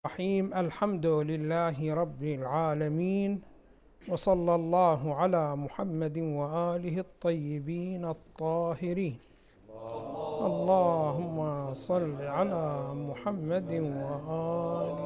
الرحيم 0.00 0.54
الحمد 0.54 1.06
لله 1.06 1.76
رب 1.94 2.22
العالمين 2.22 3.42
وصلى 4.08 4.54
الله 4.54 5.14
على 5.14 5.56
محمد 5.56 6.18
وآله 6.18 6.96
الطيبين 7.00 8.04
الطاهرين. 8.04 9.18
اللهم 10.48 11.38
صل 11.74 12.16
على 12.16 12.66
محمد 12.96 13.72
وآل 14.00 14.96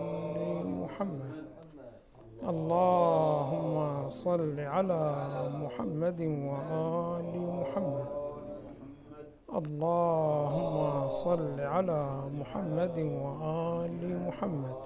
محمد. 0.83 1.45
اللهم 2.47 3.77
صل 4.11 4.61
على 4.61 5.05
محمد 5.63 6.21
وآل 6.23 7.35
محمد. 7.59 8.24
اللهم 9.53 11.11
صل 11.11 11.61
على 11.61 12.31
محمد 12.33 12.99
وآل 12.99 14.27
محمد. 14.27 14.77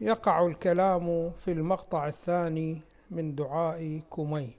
يقع 0.00 0.46
الكلام 0.46 1.30
في 1.30 1.52
المقطع 1.52 2.08
الثاني 2.08 2.80
من 3.10 3.34
دعاء 3.34 4.00
كميل. 4.16 4.56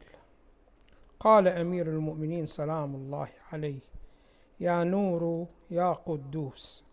قال 1.20 1.48
أمير 1.48 1.88
المؤمنين 1.88 2.46
سلام 2.46 2.96
الله 2.96 3.30
عليه 3.54 3.80
يا 4.60 4.84
نور 4.84 5.48
يا 5.72 5.94
قدوس 5.94 6.84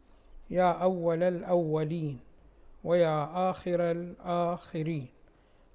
يا 0.50 0.72
أول 0.72 1.22
الأولين 1.22 2.18
ويا 2.84 3.50
آخر 3.50 3.90
الآخرين. 3.90 5.08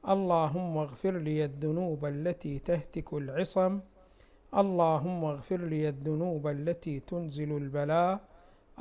اللهم 0.10 0.78
اغفر 0.78 1.18
لي 1.18 1.46
الذنوب 1.46 2.06
التي 2.06 2.60
تهتك 2.60 3.14
العصم 3.14 3.80
اللهم 4.54 5.26
اغفر 5.26 5.62
لي 5.62 5.90
الذنوب 5.90 6.48
التي 6.48 7.00
تنزل 7.00 7.58
البلاء. 7.58 8.20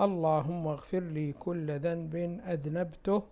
اللهم 0.01 0.67
اغفر 0.67 1.01
لي 1.01 1.33
كل 1.33 1.71
ذنب 1.79 2.15
أذنبته 2.47 3.23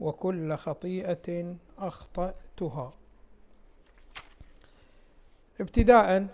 وكل 0.00 0.56
خطيئة 0.56 1.56
أخطأتها. 1.78 2.92
ابتداء 5.60 6.26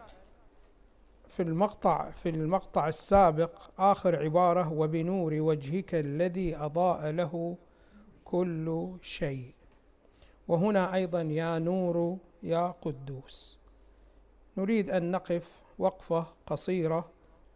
في 1.29 1.42
المقطع 1.42 2.11
في 2.11 2.29
المقطع 2.29 2.89
السابق 2.89 3.70
آخر 3.79 4.17
عبارة 4.23 4.73
وبنور 4.73 5.35
وجهك 5.35 5.95
الذي 5.95 6.57
أضاء 6.57 7.11
له 7.11 7.57
كل 8.25 8.97
شيء 9.03 9.55
وهنا 10.48 10.95
أيضا 10.95 11.23
يا 11.23 11.59
نور 11.59 12.17
يا 12.42 12.75
قدوس 12.83 13.59
نريد 14.61 14.91
أن 14.91 15.11
نقف 15.11 15.61
وقفة 15.78 16.27
قصيرة 16.47 17.11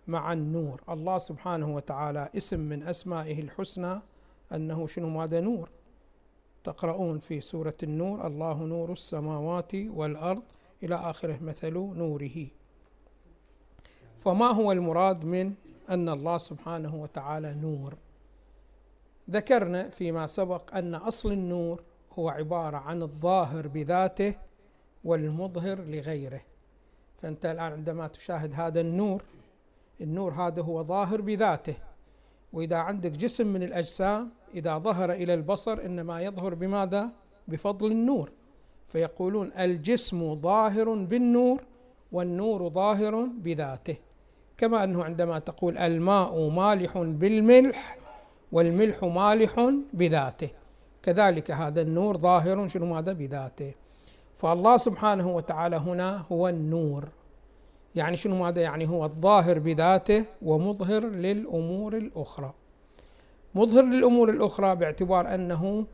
مع 0.07 0.33
النور. 0.33 0.81
الله 0.89 1.19
سبحانه 1.19 1.75
وتعالى 1.75 2.31
اسم 2.37 2.61
من 2.61 2.83
أسمائه 2.83 3.41
الحسنى 3.41 4.01
أنه 4.53 4.87
شنو؟ 4.87 5.09
ماذا 5.09 5.41
نور. 5.41 5.69
تقرؤون 6.65 7.19
في 7.19 7.41
سورة 7.41 7.75
النور 7.83 8.27
الله 8.27 8.55
نور 8.55 8.93
السماوات 8.93 9.75
والأرض 9.75 10.43
إلى 10.83 10.95
آخره 10.95 11.39
مثل 11.43 11.73
نوره. 11.73 12.47
فما 14.19 14.47
هو 14.47 14.73
المراد 14.73 15.25
من 15.25 15.55
أن 15.91 16.09
الله 16.09 16.39
سبحانه 16.39 16.95
وتعالى 17.03 17.55
نور؟ 17.55 17.95
ذكرنا 19.31 19.91
فيما 19.91 20.27
سبق 20.27 20.77
أن 20.77 20.95
أصل 20.95 21.33
النور 21.33 21.83
هو 22.19 22.29
عبارة 22.29 22.77
عن 22.77 23.03
الظاهر 23.03 23.69
بذاته 23.69 24.35
والمظهر 25.05 25.81
لغيره. 25.81 26.54
فأنت 27.25 27.47
الآن 27.47 27.73
عندما 27.73 28.07
تشاهد 28.07 28.55
هذا 28.55 28.81
النور 28.81 29.23
النور 30.01 30.33
هذا 30.33 30.63
هو 30.63 30.85
ظاهر 30.85 31.21
بذاته. 31.21 31.75
وإذا 32.53 32.77
عندك 32.77 33.11
جسم 33.11 33.47
من 33.47 33.63
الأجسام 33.63 34.31
إذا 34.55 34.79
ظهر 34.79 35.13
إلى 35.13 35.35
البصر 35.35 35.85
إنما 35.87 36.23
يظهر 36.23 36.55
بماذا؟ 36.55 37.11
بفضل 37.49 37.93
النور. 37.93 38.31
فيقولون 38.89 39.53
الجسم 39.59 40.35
ظاهر 40.35 40.95
بالنور 40.95 41.63
والنور 42.13 42.69
ظاهر 42.69 43.25
بذاته. 43.25 43.97
كما 44.59 44.85
أنه 44.85 45.05
عندما 45.05 45.39
تقول 45.39 45.79
الماء 45.79 46.49
مالح 46.49 46.99
بالملح 46.99 47.99
والملح 48.53 49.05
مالح 49.05 49.71
بذاته. 49.93 50.49
كذلك 51.03 51.51
هذا 51.51 51.81
النور 51.81 52.19
ظاهر 52.19 52.69
شنو 52.69 52.87
ماذا؟ 52.87 53.13
بذاته. 53.13 53.84
فالله 54.37 54.77
سبحانه 54.77 55.37
وتعالى 55.37 55.77
هنا 55.77 56.25
هو 56.33 56.49
النور. 56.49 57.05
يعني 57.95 58.17
شنو 58.17 58.47
هذا؟ 58.47 58.61
يعني 58.61 58.89
هو 58.89 59.05
الظاهر 59.05 59.59
بذاته 59.59 60.25
ومظهر 60.43 61.05
للأمور 61.05 61.97
الأخرى. 61.97 62.53
مظهر 63.55 63.85
للأمور 63.85 64.31
الأخرى 64.31 64.77
باعتبار 64.77 65.35
أنه 65.35 65.87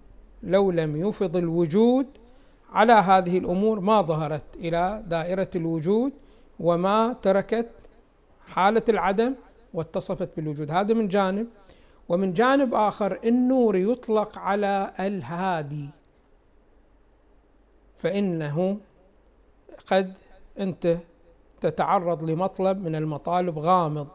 لو 0.42 0.70
لم 0.70 0.96
يفض 0.96 1.36
الوجود 1.36 2.06
على 2.72 2.92
هذه 2.92 3.38
الأمور 3.38 3.80
ما 3.80 4.02
ظهرت 4.02 4.56
إلى 4.56 5.02
دائرة 5.06 5.50
الوجود 5.56 6.12
وما 6.60 7.12
تركت 7.22 7.68
حالة 8.46 8.82
العدم 8.88 9.34
واتصفت 9.74 10.30
بالوجود. 10.36 10.70
هذا 10.70 10.94
من 10.94 11.08
جانب. 11.08 11.46
ومن 12.08 12.32
جانب 12.32 12.74
آخر 12.74 13.18
النور 13.24 13.76
يطلق 13.76 14.38
على 14.38 14.92
الهادي. 15.00 15.88
فإنه 18.02 18.78
قد 19.86 20.18
أنت 20.60 20.98
تتعرض 21.60 22.30
لمطلب 22.30 22.84
من 22.84 22.94
المطالب 22.94 23.58
غامض. 23.58 24.08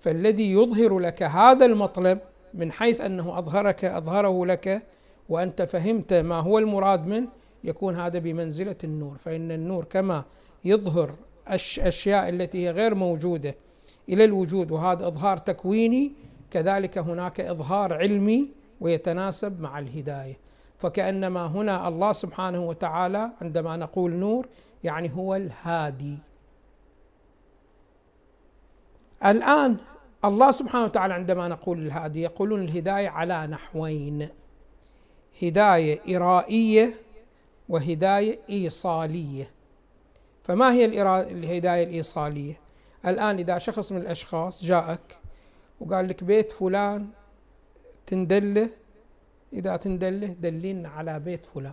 فالذي 0.00 0.52
يظهر 0.52 0.98
لك 0.98 1.22
هذا 1.22 1.64
المطلب 1.66 2.18
من 2.54 2.72
حيث 2.72 3.00
أنه 3.00 3.38
أظهرك 3.38 3.84
أظهره 3.84 4.46
لك 4.46 4.82
وأنت 5.28 5.62
فهمت 5.62 6.12
ما 6.12 6.40
هو 6.40 6.58
المراد 6.58 7.06
منه 7.06 7.28
يكون 7.64 7.96
هذا 7.96 8.18
بمنزلة 8.18 8.76
النور. 8.84 9.16
فإن 9.24 9.52
النور 9.52 9.84
كما 9.84 10.24
يظهر 10.64 11.14
الأشياء 11.48 12.28
التي 12.28 12.66
هي 12.66 12.70
غير 12.70 12.94
موجودة 12.94 13.54
إلى 14.08 14.24
الوجود 14.24 14.70
وهذا 14.70 15.06
إظهار 15.06 15.38
تكويني 15.38 16.12
كذلك 16.50 16.98
هناك 16.98 17.40
إظهار 17.40 17.92
علمي 17.92 18.48
ويتناسب 18.80 19.60
مع 19.60 19.78
الهداية. 19.78 20.51
فكأنما 20.82 21.46
هنا 21.46 21.88
الله 21.88 22.12
سبحانه 22.12 22.60
وتعالى 22.60 23.30
عندما 23.40 23.76
نقول 23.76 24.12
نور 24.12 24.48
يعني 24.84 25.16
هو 25.16 25.34
الهادي. 25.34 26.18
الآن 29.24 29.76
الله 30.24 30.50
سبحانه 30.50 30.84
وتعالى 30.84 31.14
عندما 31.14 31.48
نقول 31.48 31.78
الهادي 31.78 32.22
يقولون 32.22 32.60
الهداية 32.62 33.08
على 33.08 33.46
نحوين. 33.46 34.28
هداية 35.42 36.16
إرائية 36.16 36.94
وهداية 37.68 38.38
إيصالية. 38.50 39.50
فما 40.42 40.72
هي 40.72 40.84
الهداية 40.84 41.84
الإيصالية؟ 41.84 42.60
الآن 43.06 43.38
إذا 43.38 43.58
شخص 43.58 43.92
من 43.92 43.98
الأشخاص 43.98 44.64
جاءك 44.64 45.16
وقال 45.80 46.08
لك 46.08 46.24
بيت 46.24 46.52
فلان 46.52 47.08
تندله 48.06 48.70
إذا 49.52 49.76
تندله 49.76 50.26
دلين 50.26 50.86
على 50.86 51.20
بيت 51.20 51.46
فلان. 51.46 51.72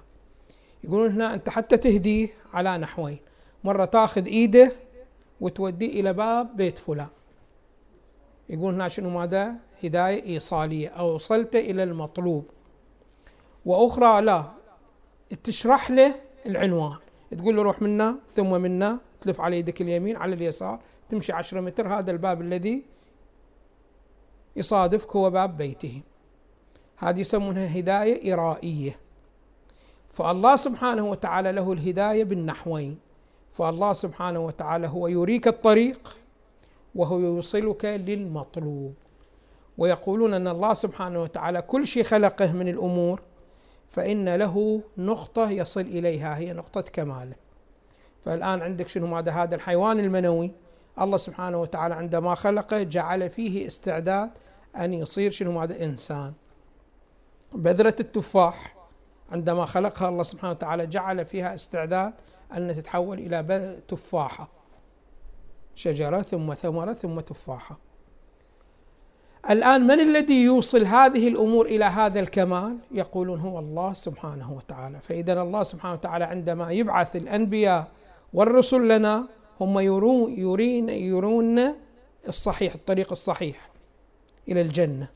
يقولون 0.84 1.12
هنا 1.12 1.34
أنت 1.34 1.50
حتى 1.50 1.78
تهديه 1.78 2.30
على 2.54 2.78
نحوين. 2.78 3.20
مرة 3.64 3.86
تاخذ 3.86 4.26
إيده 4.26 4.72
وتوديه 5.42 6.00
إلى 6.00 6.14
باب 6.14 6.58
بيت 6.58 6.78
فلان. 6.78 7.08
يقول 8.50 8.74
هنا 8.74 8.88
شنو 8.88 9.10
ماذا؟ 9.10 9.56
هداية 9.84 10.24
إيصالية. 10.24 10.88
أو 10.90 11.16
وصلت 11.16 11.56
إلى 11.56 11.84
المطلوب. 11.84 12.46
وأخرى 13.66 14.22
لا. 14.22 14.52
تشرح 15.44 15.92
له 15.92 16.16
العنوان. 16.46 16.98
تقول 17.38 17.56
له 17.56 17.62
روح 17.62 17.82
منا 17.82 18.20
ثم 18.36 18.62
منا 18.62 19.00
تلف 19.22 19.42
على 19.42 19.60
يدك 19.60 19.82
اليمين 19.82 20.16
على 20.16 20.36
اليسار 20.36 20.80
تمشي 21.10 21.34
عشرة 21.34 21.62
متر. 21.62 21.88
هذا 21.88 22.12
الباب 22.12 22.42
الذي 22.42 22.84
يصادفك 24.56 25.16
هو 25.16 25.30
باب 25.30 25.58
بيته. 25.58 26.02
هذه 27.00 27.20
يسمونها 27.20 27.80
هداية 27.80 28.34
إرائية. 28.34 29.00
فالله 30.10 30.56
سبحانه 30.56 31.06
وتعالى 31.06 31.52
له 31.52 31.74
الهداية 31.74 32.24
بالنحوين. 32.24 32.98
فالله 33.52 33.94
سبحانه 33.94 34.40
وتعالى 34.40 34.88
هو 34.88 35.08
يريك 35.08 35.48
الطريق 35.48 36.18
وهو 36.96 37.20
يوصلك 37.20 37.86
للمطلوب. 37.86 38.94
ويقولون 39.78 40.34
أن 40.34 40.48
الله 40.48 40.74
سبحانه 40.74 41.22
وتعالى 41.22 41.62
كل 41.62 41.88
شيء 41.88 42.04
خلقه 42.04 42.52
من 42.52 42.68
الأمور 42.68 43.22
فإن 43.90 44.36
له 44.36 44.82
نقطة 44.98 45.50
يصل 45.50 45.82
إليها 45.82 46.38
هي 46.38 46.54
نقطة 46.54 46.82
كماله. 46.82 47.36
فالآن 48.26 48.62
عندك 48.62 48.88
شنو؟ 48.88 49.08
ماذا؟ 49.08 49.32
هذا 49.32 49.56
الحيوان 49.56 50.00
المنوي. 50.00 50.52
الله 51.02 51.18
سبحانه 51.18 51.62
وتعالى 51.62 51.96
عندما 51.96 52.36
خلقه 52.36 52.84
جعل 52.84 53.30
فيه 53.30 53.68
استعداد 53.68 54.30
أن 54.78 54.94
يصير 54.94 55.32
شنو؟ 55.32 55.52
ماذا؟ 55.52 55.86
إنسان. 55.86 56.34
بذرة 57.54 57.96
التفاح 58.00 58.76
عندما 59.32 59.66
خلقها 59.66 60.10
الله 60.10 60.24
سبحانه 60.24 60.52
وتعالى 60.52 60.88
جعل 60.88 61.26
فيها 61.26 61.54
استعداد 61.54 62.14
أن 62.54 62.74
تتحول 62.76 63.20
إلى 63.20 63.76
تفاحة 63.88 64.50
شجرة 65.76 66.22
ثم 66.22 66.54
ثمرة 66.54 66.94
ثم 66.94 67.20
تفاحة 67.20 67.78
الآن 69.50 69.88
من 69.88 70.00
الذي 70.00 70.44
يوصل 70.44 70.86
هذه 70.86 71.28
الأمور 71.28 71.66
إلى 71.66 71.86
هذا 71.86 72.20
الكمال؟ 72.20 72.78
يقولون 72.92 73.40
هو 73.40 73.60
الله 73.60 73.94
سبحانه 73.94 74.54
وتعالى، 74.54 75.00
فإذا 75.02 75.42
الله 75.42 75.64
سبحانه 75.64 75.94
وتعالى 75.94 76.26
عندما 76.26 76.72
يبعث 76.72 77.16
الأنبياء 77.16 77.88
والرسل 78.34 78.88
لنا 78.88 79.28
هم 79.62 79.80
يرون 79.80 80.40
يرين 80.40 80.90
يرون 80.90 81.76
الصحيح 82.28 82.74
الطريق 82.74 83.12
الصحيح 83.12 83.70
إلى 84.48 84.62
الجنة 84.62 85.08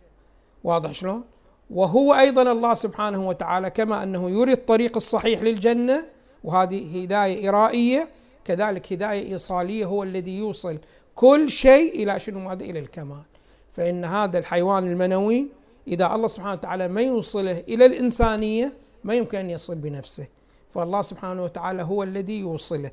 واضح 0.63 0.91
شلون؟ 0.91 1.23
وهو 1.69 2.13
أيضا 2.13 2.51
الله 2.51 2.73
سبحانه 2.73 3.27
وتعالى 3.27 3.69
كما 3.69 4.03
أنه 4.03 4.29
يري 4.29 4.53
الطريق 4.53 4.95
الصحيح 4.95 5.41
للجنة 5.41 6.05
وهذه 6.43 7.03
هداية 7.03 7.49
إرائية 7.49 8.07
كذلك 8.45 8.93
هداية 8.93 9.33
إيصالية 9.33 9.85
هو 9.85 10.03
الذي 10.03 10.37
يوصل 10.37 10.77
كل 11.15 11.49
شيء 11.49 12.03
إلى 12.03 12.19
شنو 12.19 12.39
ماذا؟ 12.39 12.65
إلى 12.65 12.79
الكمال. 12.79 13.23
فإن 13.71 14.05
هذا 14.05 14.39
الحيوان 14.39 14.91
المنوي 14.91 15.47
إذا 15.87 16.15
الله 16.15 16.27
سبحانه 16.27 16.53
وتعالى 16.53 16.87
ما 16.87 17.01
يوصله 17.01 17.59
إلى 17.59 17.85
الإنسانية 17.85 18.73
ما 19.03 19.13
يمكن 19.13 19.37
أن 19.37 19.49
يصل 19.49 19.75
بنفسه. 19.75 20.27
فالله 20.73 21.01
سبحانه 21.01 21.43
وتعالى 21.43 21.83
هو 21.83 22.03
الذي 22.03 22.39
يوصله 22.39 22.91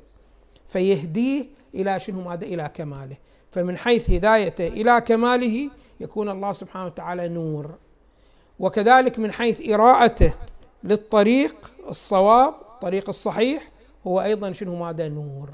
فيهديه 0.67 1.45
إلى 1.75 1.99
شنو 1.99 2.21
ماذا؟ 2.21 2.45
إلى 2.45 2.71
كماله. 2.73 3.15
فمن 3.51 3.77
حيث 3.77 4.11
هدايته 4.11 4.67
إلى 4.67 5.01
كماله 5.01 5.69
يكون 5.99 6.29
الله 6.29 6.53
سبحانه 6.53 6.85
وتعالى 6.85 7.27
نور. 7.27 7.75
وكذلك 8.61 9.19
من 9.19 9.31
حيث 9.31 9.69
إراءته 9.69 10.33
للطريق 10.83 11.71
الصواب 11.89 12.53
الطريق 12.71 13.09
الصحيح 13.09 13.71
هو 14.07 14.21
أيضا 14.21 14.51
شنو 14.51 14.75
ماذا 14.75 15.07
نور. 15.07 15.49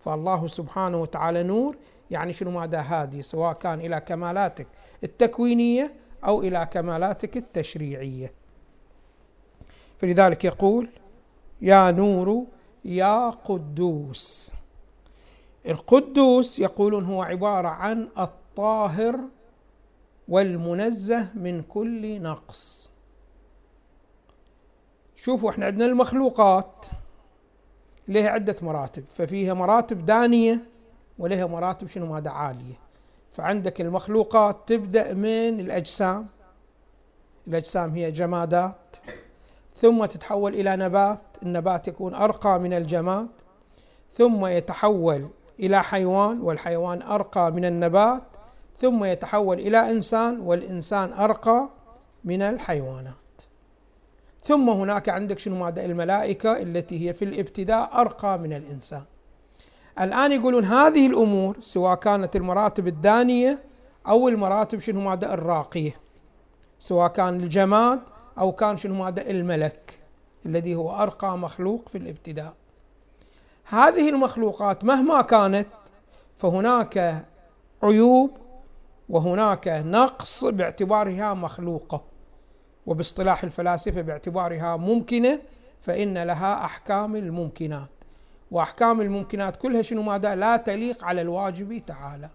فالله 0.00 0.48
سبحانه 0.48 1.02
وتعالى 1.02 1.42
نور 1.42 1.76
يعني 2.10 2.32
شنو 2.32 2.50
ماذا 2.50 2.80
هادي 2.80 3.22
سواء 3.22 3.52
كان 3.52 3.80
إلى 3.80 4.00
كمالاتك 4.00 4.66
التكوينية 5.04 5.94
أو 6.24 6.42
إلى 6.42 6.68
كمالاتك 6.72 7.36
التشريعية. 7.36 8.32
فلذلك 9.98 10.44
يقول 10.44 10.88
يا 11.60 11.90
نور 11.90 12.44
يا 12.84 13.30
قدوس. 13.30 14.52
القدوس 15.66 16.58
يقولون 16.58 17.04
هو 17.04 17.22
عبارة 17.22 17.68
عن 17.68 18.08
الطاهر 18.18 19.20
والمنزه 20.30 21.26
من 21.34 21.62
كل 21.62 22.22
نقص. 22.22 22.90
شوفوا 25.16 25.50
إحنا 25.50 25.66
عندنا 25.66 25.86
المخلوقات 25.86 26.86
لها 28.08 28.28
عدة 28.28 28.56
مراتب 28.62 29.04
ففيها 29.14 29.54
مراتب 29.54 30.04
دانية 30.04 30.64
ولها 31.18 31.46
مراتب 31.46 31.86
شنو؟ 31.86 32.06
ماذا 32.06 32.30
عالية. 32.30 32.78
فعندك 33.32 33.80
المخلوقات 33.80 34.56
تبدأ 34.66 35.14
من 35.14 35.60
الأجسام. 35.60 36.26
الأجسام 37.46 37.90
هي 37.90 38.10
جمادات. 38.10 38.96
ثم 39.76 40.04
تتحول 40.04 40.54
إلى 40.54 40.76
نبات. 40.76 41.20
النبات 41.42 41.88
يكون 41.88 42.14
أرقى 42.14 42.60
من 42.60 42.72
الجماد. 42.72 43.28
ثم 44.14 44.46
يتحول 44.46 45.28
إلى 45.60 45.82
حيوان 45.82 46.40
والحيوان 46.40 47.02
أرقى 47.02 47.52
من 47.52 47.64
النبات. 47.64 48.22
ثم 48.80 49.04
يتحول 49.04 49.58
إلى 49.58 49.90
إنسان 49.90 50.40
والإنسان 50.40 51.12
أرقى 51.12 51.68
من 52.24 52.42
الحيوانات. 52.42 53.14
ثم 54.44 54.70
هناك 54.70 55.08
عندك 55.08 55.38
شنو 55.38 55.56
ماذا 55.56 55.84
الملائكة 55.84 56.62
التي 56.62 57.08
هي 57.08 57.14
في 57.14 57.24
الابتداء 57.24 58.00
أرقى 58.00 58.38
من 58.38 58.52
الإنسان. 58.52 59.02
الآن 60.00 60.32
يقولون 60.32 60.64
هذه 60.64 61.06
الأمور 61.06 61.56
سواء 61.60 61.94
كانت 61.94 62.36
المراتب 62.36 62.86
الدانية 62.86 63.58
أو 64.08 64.28
المراتب 64.28 64.78
شنو 64.78 65.00
ماذا 65.00 65.34
الراقية. 65.34 65.94
سواء 66.78 67.08
كان 67.08 67.40
الجماد 67.40 68.00
أو 68.38 68.52
كان 68.52 68.76
شنو 68.76 68.94
ماذا 68.94 69.30
الملك 69.30 69.98
الذي 70.46 70.74
هو 70.74 70.90
أرقى 70.90 71.38
مخلوق 71.38 71.88
في 71.88 71.98
الابتداء. 71.98 72.54
هذه 73.64 74.08
المخلوقات 74.08 74.84
مهما 74.84 75.22
كانت 75.22 75.68
فهناك 76.38 77.24
عيوب 77.82 78.30
وهناك 79.10 79.68
نقص 79.68 80.44
باعتبارها 80.44 81.34
مخلوقة 81.34 82.04
وباصطلاح 82.86 83.44
الفلاسفة 83.44 84.00
باعتبارها 84.00 84.76
ممكنة 84.76 85.40
فإن 85.80 86.18
لها 86.18 86.64
أحكام 86.64 87.16
الممكنات. 87.16 87.88
وأحكام 88.50 89.00
الممكنات 89.00 89.56
كلها 89.56 89.82
شنو 89.82 90.02
ماذا؟ 90.02 90.34
لا 90.34 90.56
تليق 90.56 91.04
على 91.04 91.20
الواجب 91.20 91.82
تعالى. 91.86 92.30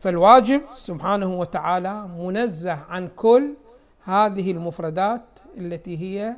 فالواجب 0.00 0.62
سبحانه 0.72 1.38
وتعالى 1.38 2.08
منزه 2.08 2.72
عن 2.72 3.08
كل 3.16 3.54
هذه 4.04 4.50
المفردات 4.50 5.24
التي 5.58 5.98
هي 5.98 6.36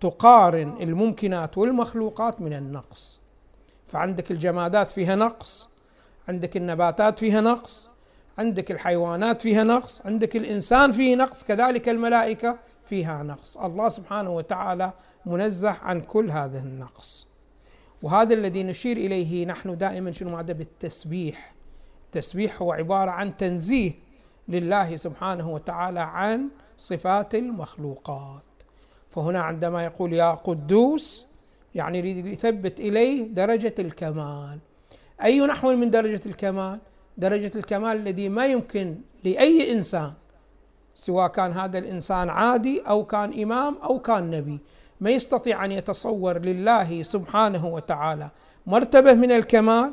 تقارن 0.00 0.76
الممكنات 0.80 1.58
والمخلوقات 1.58 2.40
من 2.40 2.52
النقص. 2.52 3.20
فعندك 3.86 4.30
الجمادات 4.30 4.90
فيها 4.90 5.14
نقص 5.16 5.70
عندك 6.30 6.56
النباتات 6.56 7.18
فيها 7.18 7.40
نقص 7.40 7.90
عندك 8.38 8.70
الحيوانات 8.70 9.42
فيها 9.42 9.64
نقص 9.64 10.00
عندك 10.04 10.36
الإنسان 10.36 10.92
فيه 10.92 11.16
نقص 11.16 11.44
كذلك 11.44 11.88
الملائكة 11.88 12.58
فيها 12.84 13.22
نقص. 13.22 13.58
الله 13.58 13.88
سبحانه 13.88 14.30
وتعالى 14.30 14.92
منزه 15.26 15.70
عن 15.70 16.00
كل 16.00 16.30
هذا 16.30 16.58
النقص. 16.58 17.26
وهذا 18.02 18.34
الذي 18.34 18.62
نشير 18.62 18.96
إليه 18.96 19.46
نحن 19.46 19.78
دائما 19.78 20.12
شنو 20.12 20.30
ماذا 20.30 20.52
بالتسبيح. 20.52 21.54
التسبيح 22.06 22.62
هو 22.62 22.72
عبارة 22.72 23.10
عن 23.10 23.36
تنزيه 23.36 23.92
لله 24.48 24.96
سبحانه 24.96 25.50
وتعالى 25.50 26.00
عن 26.00 26.48
صفات 26.76 27.34
المخلوقات. 27.34 28.42
فهنا 29.10 29.40
عندما 29.40 29.84
يقول 29.84 30.12
يا 30.12 30.30
قدوس 30.30 31.26
يعني 31.74 31.98
يريد 31.98 32.26
يثبت 32.26 32.80
إليه 32.80 33.26
درجة 33.26 33.74
الكمال. 33.78 34.58
أي 35.24 35.46
نحو 35.46 35.72
من 35.72 35.90
درجة 35.90 36.20
الكمال؟ 36.26 36.78
درجة 37.18 37.50
الكمال 37.54 37.96
الذي 37.96 38.28
ما 38.28 38.46
يمكن 38.46 38.96
لأي 39.24 39.72
إنسان 39.72 40.12
سواء 40.94 41.28
كان 41.28 41.52
هذا 41.52 41.78
الإنسان 41.78 42.28
عادي 42.28 42.80
أو 42.80 43.04
كان 43.04 43.42
إمام 43.42 43.76
أو 43.84 43.98
كان 43.98 44.30
نبي 44.30 44.60
ما 45.00 45.10
يستطيع 45.10 45.64
أن 45.64 45.72
يتصور 45.72 46.38
لله 46.38 47.02
سبحانه 47.02 47.66
وتعالى 47.66 48.30
مرتبة 48.66 49.14
من 49.14 49.32
الكمال 49.32 49.92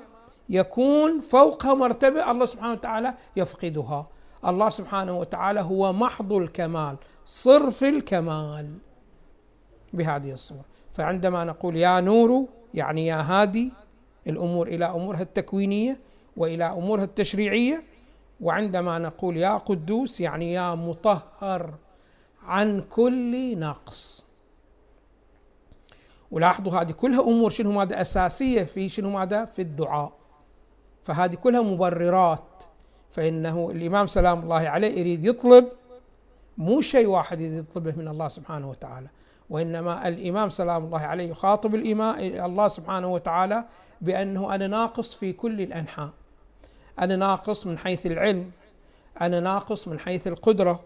يكون 0.49 1.21
فوقها 1.21 1.73
مرتبة 1.73 2.31
الله 2.31 2.45
سبحانه 2.45 2.71
وتعالى 2.71 3.13
يفقدها. 3.35 4.07
الله 4.45 4.69
سبحانه 4.69 5.19
وتعالى 5.19 5.59
هو 5.59 5.93
محض 5.93 6.33
الكمال 6.33 6.95
صرف 7.25 7.83
الكمال 7.83 8.67
بهذه 9.93 10.31
الصورة. 10.31 10.65
فعندما 10.93 11.43
نقول 11.43 11.75
يا 11.75 11.99
نور 11.99 12.45
يعني 12.73 13.07
يا 13.07 13.21
هادي 13.21 13.73
الأمور 14.27 14.67
إلى 14.67 14.85
أمورها 14.85 15.21
التكوينية 15.21 15.99
وإلى 16.37 16.65
أمورها 16.65 17.03
التشريعية. 17.03 17.83
وعندما 18.41 18.99
نقول 18.99 19.37
يا 19.37 19.57
قدوس 19.57 20.19
يعني 20.19 20.53
يا 20.53 20.75
مطهر 20.75 21.73
عن 22.43 22.81
كل 22.81 23.59
نقص. 23.59 24.25
ولاحظوا 26.31 26.81
هذه 26.81 26.91
كلها 26.91 27.21
أمور 27.21 27.49
شنو 27.49 27.71
ماذا 27.71 28.01
أساسية 28.01 28.63
في 28.63 28.89
شنو 28.89 29.09
ماذا؟ 29.09 29.45
في 29.45 29.61
الدعاء. 29.61 30.13
فهذه 31.03 31.35
كلها 31.35 31.61
مبررات. 31.61 32.63
فإنه 33.11 33.71
الإمام 33.71 34.07
سلام 34.07 34.43
الله 34.43 34.69
عليه 34.69 34.99
يريد 34.99 35.25
يطلب 35.25 35.67
مو 36.57 36.81
شيء 36.81 37.07
واحد 37.07 37.41
يريد 37.41 37.57
يطلبه 37.57 37.91
من 37.95 38.07
الله 38.07 38.27
سبحانه 38.27 38.69
وتعالى. 38.69 39.07
وإنما 39.49 40.07
الإمام 40.07 40.49
سلام 40.49 40.85
الله 40.85 40.99
عليه 40.99 41.29
يخاطب 41.29 41.75
الامام 41.75 42.19
الله 42.19 42.67
سبحانه 42.67 43.13
وتعالى 43.13 43.65
بأنه 44.01 44.55
أنا 44.55 44.67
ناقص 44.67 45.15
في 45.15 45.33
كل 45.33 45.61
الأنحاء. 45.61 46.09
أنا 46.99 47.15
ناقص 47.15 47.67
من 47.67 47.77
حيث 47.77 48.05
العلم 48.05 48.51
أنا 49.21 49.39
ناقص 49.39 49.87
من 49.87 49.99
حيث 49.99 50.27
القدرة 50.27 50.79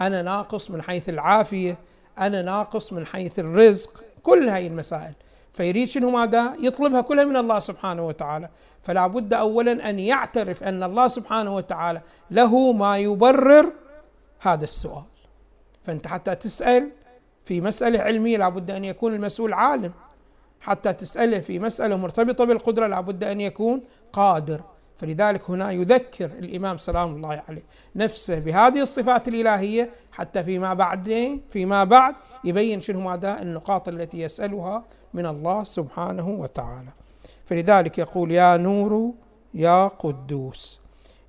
أنا 0.00 0.22
ناقص 0.22 0.70
من 0.70 0.82
حيث 0.82 1.08
العافية 1.08 1.78
أنا 2.18 2.42
ناقص 2.42 2.92
من 2.92 3.06
حيث 3.06 3.38
الرزق 3.38 4.04
كل 4.22 4.48
هذه 4.48 4.66
المسائل. 4.66 5.12
فيريد 5.54 5.88
شنو 5.88 6.10
ماذا؟ 6.10 6.56
يطلبها 6.60 7.00
كلها 7.00 7.24
من 7.24 7.36
الله 7.36 7.60
سبحانه 7.60 8.06
وتعالى. 8.06 8.48
فلا 8.82 9.06
بد 9.06 9.34
اولا 9.34 9.90
أن 9.90 9.98
يعترف 9.98 10.62
أن 10.62 10.82
الله 10.82 11.08
سبحانه 11.08 11.56
وتعالى 11.56 12.00
له 12.30 12.72
ما 12.72 12.98
يبرر 12.98 13.72
هذا 14.40 14.64
السؤال. 14.64 15.04
فأنت 15.84 16.06
حتى 16.06 16.34
تسأل 16.34 16.90
في 17.44 17.60
مسألة 17.60 17.98
علمية 17.98 18.36
لابد 18.36 18.70
أن 18.70 18.84
يكون 18.84 19.14
المسؤول 19.14 19.52
عالم. 19.52 19.92
حتى 20.60 20.92
تسأله 20.92 21.40
في 21.40 21.58
مسألة 21.58 21.96
مرتبطة 21.96 22.44
بالقدرة 22.44 22.86
لابد 22.86 23.24
أن 23.24 23.40
يكون 23.40 23.82
قادر. 24.12 24.60
فلذلك 24.98 25.50
هنا 25.50 25.70
يذكر 25.70 26.24
الإمام 26.24 26.76
سلام 26.78 27.16
الله 27.16 27.42
عليه 27.48 27.62
نفسه 27.96 28.38
بهذه 28.38 28.82
الصفات 28.82 29.28
الإلهية 29.28 29.90
حتى 30.12 30.44
فيما 30.44 30.74
بعد 30.74 31.40
فيما 31.50 31.84
بعد 31.84 32.14
يبين 32.44 32.80
شنو 32.80 33.00
ماذا؟ 33.00 33.42
النقاط 33.42 33.88
التي 33.88 34.20
يسألها 34.20 34.84
من 35.14 35.26
الله 35.26 35.64
سبحانه 35.64 36.28
وتعالى. 36.28 36.90
فلذلك 37.46 37.98
يقول 37.98 38.30
يا 38.30 38.56
نور 38.56 39.14
يا 39.54 39.88
قدوس 39.88 40.80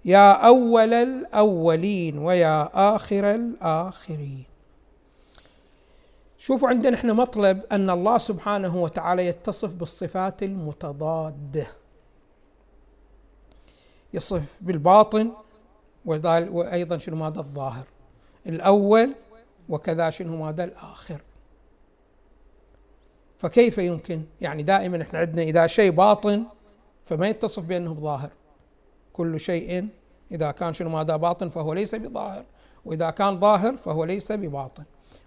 يا 0.06 0.32
أول 0.32 0.94
الأولين 0.94 2.18
ويا 2.18 2.70
آخر 2.96 3.36
الآخرين. 3.36 4.51
شوفوا 6.42 6.70
عندنا 6.70 6.96
إحنا 6.96 7.14
مطلب 7.14 7.62
أن 7.72 7.90
الله 7.90 8.18
سبحانه 8.18 8.78
وتعالى 8.84 9.28
يتصف 9.28 9.74
بالصفات 9.74 10.44
المتضادة 10.44 11.68
يصف 14.14 14.58
بالباطن 14.62 15.32
وأيضا 16.06 16.98
شنو 16.98 17.16
ماذا؟ 17.16 17.40
الظاهر. 17.40 17.86
الأول 18.48 19.14
وكذا 19.70 20.10
شنو 20.10 20.44
ماذا؟ 20.44 20.64
الآخر. 20.64 21.22
فكيف 23.38 23.78
يمكن؟ 23.78 24.22
يعني 24.42 24.64
دائما 24.64 25.02
إحنا 25.02 25.20
عندنا 25.20 25.42
إذا 25.42 25.68
شيء 25.68 25.92
باطن 25.92 26.44
فما 27.06 27.30
يتصف 27.30 27.64
بأنه 27.64 27.94
ظاهر 27.94 28.30
كل 29.14 29.40
شيء 29.40 29.88
إذا 30.32 30.52
كان 30.52 30.74
شنو 30.74 30.90
ماذا؟ 30.90 31.16
باطن 31.16 31.50
فهو 31.50 31.74
ليس 31.74 31.96
بظاهر 31.96 32.46
وإذا 32.86 33.10
كان 33.10 33.40
ظاهر 33.40 33.78
فهو 33.78 34.04
ليس 34.04 34.32
بباطن. 34.32 34.84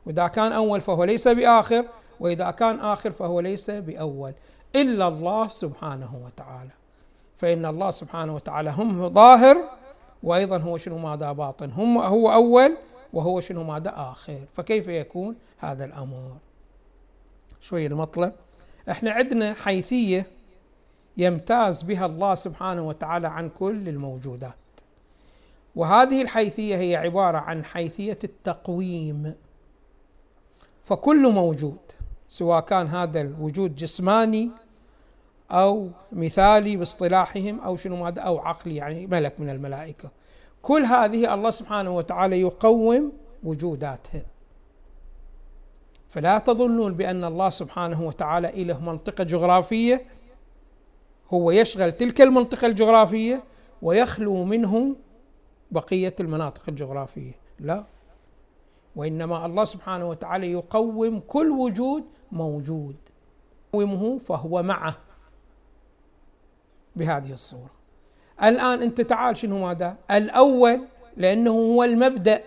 وإذا 0.07 0.27
كان 0.27 0.53
أول 0.53 0.81
فهو 0.81 1.05
ليس 1.05 1.29
بآخر 1.29 1.85
وإذا 2.21 2.51
كان 2.51 2.81
آخر 2.81 3.13
فهو 3.13 3.41
ليس 3.41 3.71
بأول. 3.71 4.33
إلا 4.77 5.09
الله 5.09 5.49
سبحانه 5.49 6.21
وتعالى. 6.25 6.71
فإن 7.37 7.67
الله 7.67 7.91
سبحانه 7.91 8.35
وتعالى 8.35 8.71
هم 8.71 9.09
ظاهر 9.09 9.57
وأيضا 10.23 10.59
هو 10.59 10.79
شنو 10.79 10.99
ماذا 10.99 11.33
باطن. 11.33 11.71
هم 11.71 11.99
هو 11.99 12.33
أول 12.33 12.77
وهو 13.13 13.41
شنو 13.41 13.65
ماذا 13.65 13.93
آخر. 13.97 14.39
فكيف 14.55 14.89
يكون 14.89 15.37
هذا 15.59 15.85
الأمر 15.85 16.37
شوي 17.61 17.87
المطلب. 17.87 18.33
إحنا 18.91 19.11
عندنا 19.11 19.55
حيثية 19.55 20.27
يمتاز 21.17 21.83
بها 21.83 22.07
الله 22.07 22.35
سبحانه 22.35 22.83
وتعالى 22.83 23.29
عن 23.29 23.49
كل 23.49 23.89
الموجودات. 23.89 24.55
وهذه 25.77 26.23
الحيثية 26.23 26.77
هي 26.77 26.97
عبارة 26.97 27.39
عن 27.39 27.65
حيثية 27.65 28.19
التقويم. 28.25 29.35
فكل 30.85 31.33
موجود 31.33 31.79
سواء 32.29 32.61
كان 32.61 32.87
هذا 32.87 33.21
الوجود 33.21 33.75
جسماني 33.75 34.51
أو 35.51 35.91
مثالي 36.13 36.77
باصطلاحهم 36.77 37.61
أو 37.61 37.77
شنو 37.77 37.97
ماذا 37.97 38.21
أو 38.21 38.39
عقلي 38.39 38.77
يعني 38.77 39.07
ملك 39.07 39.41
من 39.41 39.51
الملائكة. 39.51 40.11
كل 40.63 40.83
هذه 40.83 41.35
الله 41.35 41.51
سبحانه 41.51 41.97
وتعالى 41.97 42.41
يقوم 42.41 43.13
وجوداتها 43.45 44.23
فلا 46.09 46.39
تظنون 46.39 46.95
بأن 46.95 47.25
الله 47.25 47.51
سبحانه 47.51 48.03
وتعالى 48.03 48.65
له 48.65 48.81
منطقة 48.81 49.25
جغرافية. 49.25 50.07
هو 51.33 51.51
يشغل 51.51 51.93
تلك 51.93 52.21
المنطقة 52.21 52.67
الجغرافية 52.67 53.43
ويخلو 53.83 54.45
منه 54.45 54.97
بقية 55.71 56.15
المناطق 56.21 56.63
الجغرافية. 56.69 57.33
لا. 57.61 57.85
وإنما 58.97 59.47
الله 59.47 59.65
سبحانه 59.65 60.09
وتعالى 60.09 60.53
يقوم 60.53 61.21
كل 61.21 61.51
وجود 61.51 62.05
موجود. 62.33 62.97
يقومه 63.75 64.19
فهو 64.19 64.63
معه 64.63 64.97
بهذه 66.97 67.33
الصورة. 67.33 67.71
الآن 68.43 68.83
أنت 68.83 69.01
تعال 69.01 69.37
شنو 69.37 69.59
ماذا؟ 69.67 69.97
الأول 70.11 70.81
لأنه 71.17 71.51
هو 71.51 71.85
المبدأ 71.85 72.43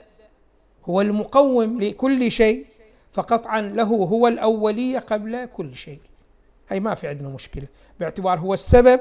هو 0.85 1.01
المقوم 1.01 1.81
لكل 1.81 2.31
شيء 2.31 2.65
فقطعا 3.11 3.61
له 3.61 3.83
هو 3.83 4.27
الأولية 4.27 4.99
قبل 4.99 5.45
كل 5.45 5.75
شيء. 5.75 5.99
هي 6.69 6.79
ما 6.79 6.95
في 6.95 7.07
عندنا 7.07 7.29
مشكلة. 7.29 7.67
باعتبار 7.99 8.39
هو 8.39 8.53
السبب 8.53 8.99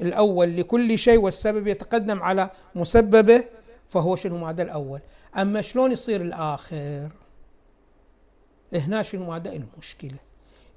الأول 0.00 0.56
لكل 0.56 0.98
شيء 0.98 1.18
والسبب 1.20 1.66
يتقدم 1.66 2.22
على 2.22 2.50
مسببه 2.74 3.44
فهو 3.92 4.16
شنو 4.16 4.38
ماذا 4.38 4.62
الأول؟ 4.62 5.00
أما 5.36 5.62
شلون 5.62 5.92
يصير 5.92 6.20
الآخر؟ 6.20 7.08
هنا 8.74 9.02
شنو 9.02 9.30
ماذا 9.30 9.52
المشكلة 9.52 10.18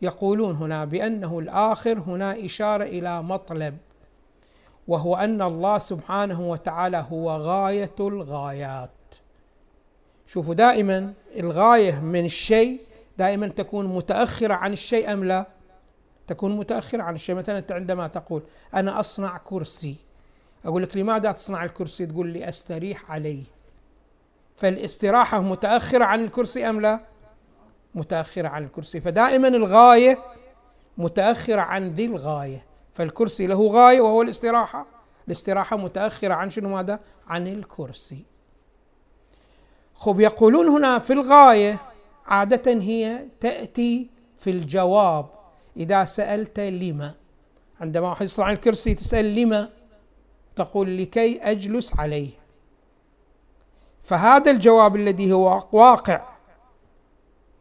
يقولون 0.01 0.55
هنا 0.55 0.85
بأنه 0.85 1.39
الآخر 1.39 1.99
هنا 1.99 2.45
إشارة 2.45 2.83
إلى 2.83 3.23
مطلب 3.23 3.77
وهو 4.87 5.15
أن 5.15 5.41
الله 5.41 5.77
سبحانه 5.77 6.49
وتعالى 6.49 7.05
هو 7.11 7.31
غاية 7.31 7.95
الغايات. 7.99 8.89
شوفوا 10.27 10.53
دائما 10.53 11.13
الغاية 11.39 11.99
من 11.99 12.25
الشيء 12.25 12.79
دائما 13.17 13.47
تكون 13.47 13.87
متأخرة 13.87 14.53
عن 14.53 14.73
الشيء 14.73 15.13
أم 15.13 15.23
لا؟ 15.23 15.47
تكون 16.27 16.57
متأخرة 16.57 17.03
عن 17.03 17.15
الشيء. 17.15 17.35
مثلا 17.35 17.57
أنت 17.57 17.71
عندما 17.71 18.07
تقول 18.07 18.43
أنا 18.73 18.99
أصنع 18.99 19.37
كرسي 19.37 19.95
أقول 20.65 20.83
لك 20.83 20.97
لماذا 20.97 21.31
تصنع 21.31 21.63
الكرسي؟ 21.63 22.05
تقول 22.05 22.27
لي 22.27 22.49
أستريح 22.49 23.11
عليه. 23.11 23.43
فالاستراحة 24.55 25.41
متأخرة 25.41 26.05
عن 26.05 26.23
الكرسي 26.23 26.69
أم 26.69 26.81
لا؟ 26.81 26.99
متأخرة 27.95 28.47
عن 28.47 28.63
الكرسي. 28.63 29.01
فدائما 29.01 29.47
الغاية 29.47 30.19
متأخرة 30.97 31.61
عن 31.61 31.89
ذي 31.89 32.05
الغاية. 32.05 32.65
فالكرسي 32.93 33.47
له 33.47 33.67
غاية 33.67 34.01
وهو 34.01 34.21
الاستراحة. 34.21 34.85
الاستراحة 35.27 35.77
متأخرة 35.77 36.33
عن 36.33 36.49
شنو 36.49 36.69
ماذا؟ 36.69 36.99
عن 37.27 37.47
الكرسي. 37.47 38.25
خب 39.95 40.19
يقولون 40.19 40.69
هنا 40.69 40.99
في 40.99 41.13
الغاية 41.13 41.79
عادة 42.25 42.73
هي 42.73 43.25
تأتي 43.39 44.09
في 44.37 44.49
الجواب 44.49 45.25
إذا 45.77 46.05
سألت 46.05 46.59
لما. 46.59 47.13
عندما 47.81 48.09
واحد 48.09 48.25
يصنع 48.25 48.51
الكرسي 48.51 48.93
تسأل 48.93 49.35
لما 49.35 49.69
تقول 50.55 50.97
لكي 50.97 51.41
أجلس 51.41 51.99
عليه. 51.99 52.31
فهذا 54.03 54.51
الجواب 54.51 54.95
الذي 54.95 55.33
هو 55.33 55.67
واقع. 55.71 56.35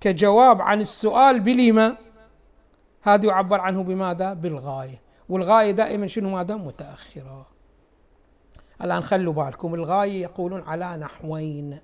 كجواب 0.00 0.62
عن 0.62 0.80
السؤال 0.80 1.40
بلما 1.40 1.96
هذا 3.02 3.26
يعبر 3.26 3.60
عنه 3.60 3.82
بماذا؟ 3.82 4.32
بالغاية. 4.32 5.02
والغاية 5.28 5.70
دائما 5.70 6.06
شنو؟ 6.06 6.30
ماذا؟ 6.30 6.56
متأخرة. 6.56 7.46
الآن 8.82 9.02
خلوا 9.02 9.32
بالكم 9.32 9.74
الغاية 9.74 10.22
يقولون 10.22 10.62
على 10.62 10.96
نحوين. 10.96 11.80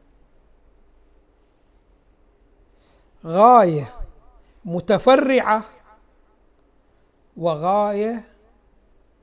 غاية 3.27 3.95
متفرعة 4.65 5.65
وغاية 7.37 8.25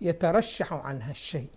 يترشح 0.01 0.73
عنها 0.73 1.11
الشيء. 1.11 1.56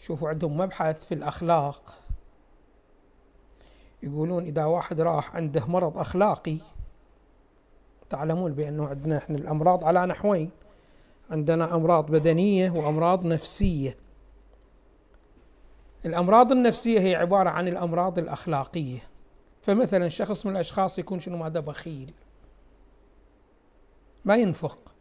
شوفوا 0.00 0.28
عندهم 0.28 0.56
مبحث 0.56 1.04
في 1.04 1.14
الأخلاق. 1.14 1.98
يقولون 4.02 4.44
إذا 4.44 4.64
واحد 4.64 5.00
راح 5.00 5.36
عنده 5.36 5.66
مرض 5.66 5.98
أخلاقي 5.98 6.58
تعلمون 8.10 8.52
بأنه 8.52 8.86
عندنا 8.86 9.16
إحنا 9.18 9.36
الأمراض 9.36 9.84
على 9.84 10.06
نحوين. 10.06 10.50
عندنا 11.30 11.74
أمراض 11.74 12.10
بدنية 12.10 12.70
وأمراض 12.70 13.26
نفسية. 13.26 13.96
الأمراض 16.04 16.52
النفسية 16.52 17.00
هي 17.00 17.14
عبارة 17.14 17.48
عن 17.48 17.68
الأمراض 17.68 18.18
الأخلاقية. 18.18 19.02
فمثلا 19.62 20.08
شخص 20.08 20.46
من 20.46 20.52
الأشخاص 20.52 20.98
يكون 20.98 21.20
شنو؟ 21.20 21.36
ماذا 21.36 21.60
بخيل. 21.60 22.14
ما 24.24 24.36
ينفق. 24.36 24.94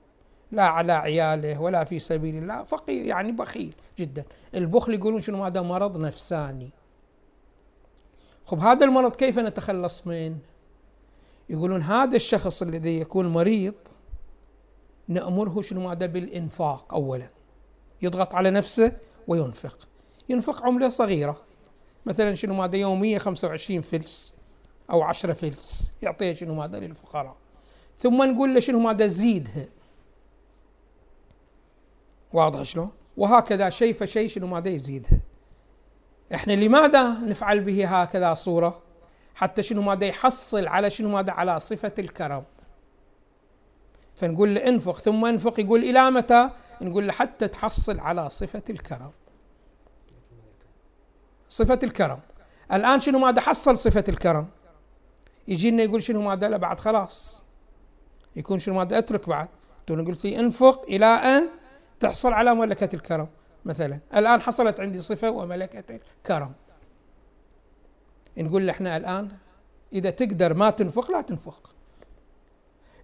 لا 0.52 0.64
على 0.64 0.94
عياله 0.94 1.62
ولا 1.62 1.84
في 1.84 2.00
سبيل 2.00 2.36
الله 2.36 2.64
فقير 2.64 3.06
يعني 3.06 3.32
بخيل 3.32 3.76
جدا. 3.98 4.26
البخل 4.56 4.94
يقولون 4.94 5.22
شنو؟ 5.22 5.46
هذا 5.46 5.62
مرض 5.62 5.98
نفساني. 5.98 6.70
خب 8.46 8.60
هذا 8.60 8.86
المرض 8.86 9.16
كيف 9.16 9.40
نتخلص 9.40 10.08
منه 10.08 10.38
يقولون 11.50 11.82
هذا 11.82 12.16
الشخص 12.16 12.62
الذي 12.62 13.00
يكون 13.00 13.28
مريض 13.28 13.74
نأمره 15.08 15.62
شنو؟ 15.62 15.82
ماذا 15.82 16.06
بالإنفاق 16.06 16.94
أولا. 16.94 17.30
يضغط 18.02 18.36
على 18.36 18.52
نفسه 18.52 18.98
وينفق. 19.28 19.88
ينفق 20.30 20.66
عملة 20.66 20.90
صغيرة. 20.90 21.42
مثلا 22.06 22.36
شنو؟ 22.36 22.54
ماذا 22.54 22.78
يومية 22.78 23.18
25 23.18 23.82
فلس 23.82 24.34
أو 24.90 25.02
10 25.02 25.34
فلس. 25.34 25.92
يعطيه 26.02 26.34
شنو؟ 26.34 26.56
ماذا 26.56 26.80
للفقراء. 26.80 27.36
ثم 28.00 28.24
نقول 28.24 28.54
له 28.54 28.60
شنو؟ 28.60 28.80
ماذا 28.80 29.08
زيدها 29.08 29.66
واضح 32.34 32.64
شلون؟ 32.64 32.92
وهكذا 33.18 33.70
شيء 33.70 33.94
فشيء 33.94 34.28
شنو 34.28 34.48
ماذا 34.48 34.70
يزيدها 34.70 35.20
إحنا 36.34 36.54
لماذا 36.54 37.10
نفعل 37.10 37.60
به 37.60 38.02
هكذا 38.02 38.34
صورة؟ 38.34 38.82
حتى 39.36 39.64
شنو 39.64 39.82
ماذا 39.82 40.06
يحصل 40.06 40.68
على 40.68 40.90
شنو 40.90 41.10
ماذا 41.10 41.32
على 41.32 41.60
صفة 41.60 41.94
الكرم. 42.00 42.44
فنقول 44.16 44.56
له 44.56 44.68
انفق 44.68 44.98
ثم 44.98 45.26
انفق 45.26 45.60
يقول 45.60 45.84
إلى 45.84 46.12
متى؟ 46.12 46.50
نقول 46.82 47.08
له 47.08 47.14
حتى 47.14 47.48
تحصل 47.48 48.00
على 48.00 48.30
صفة 48.30 48.64
الكرم. 48.70 49.12
صفة 51.50 51.80
الكرم. 51.84 52.20
الآن 52.74 53.00
شنو 53.00 53.20
ماذا 53.20 53.42
حصل 53.42 53.78
صفة 53.78 54.04
الكرم؟ 54.10 54.48
يجينا 55.48 55.84
يقول 55.84 56.04
شنو 56.04 56.22
ماذا 56.22 56.50
لا 56.50 56.58
بعد 56.58 56.80
خلاص. 56.80 57.44
يكون 58.36 58.60
شنو 58.60 58.76
ماذا 58.76 58.98
اترك 58.98 59.30
بعد. 59.30 59.48
تقول 59.88 60.06
قلت 60.06 60.26
لي 60.26 60.40
انفق 60.40 60.84
إلى 60.84 61.06
أن 61.06 61.50
تحصل 62.00 62.34
على 62.34 62.56
ملكة 62.56 62.96
الكرم 62.96 63.28
مثلا 63.66 64.00
الآن 64.16 64.42
حصلت 64.42 64.80
عندي 64.80 65.02
صفة 65.02 65.32
وملكة 65.32 66.00
الكرم 66.18 66.54
نقول 68.38 68.70
إحنا 68.70 68.98
الآن 68.98 69.30
إذا 69.94 70.10
تقدر 70.10 70.54
ما 70.54 70.70
تنفق 70.70 71.12
لا 71.12 71.22
تنفق 71.22 71.76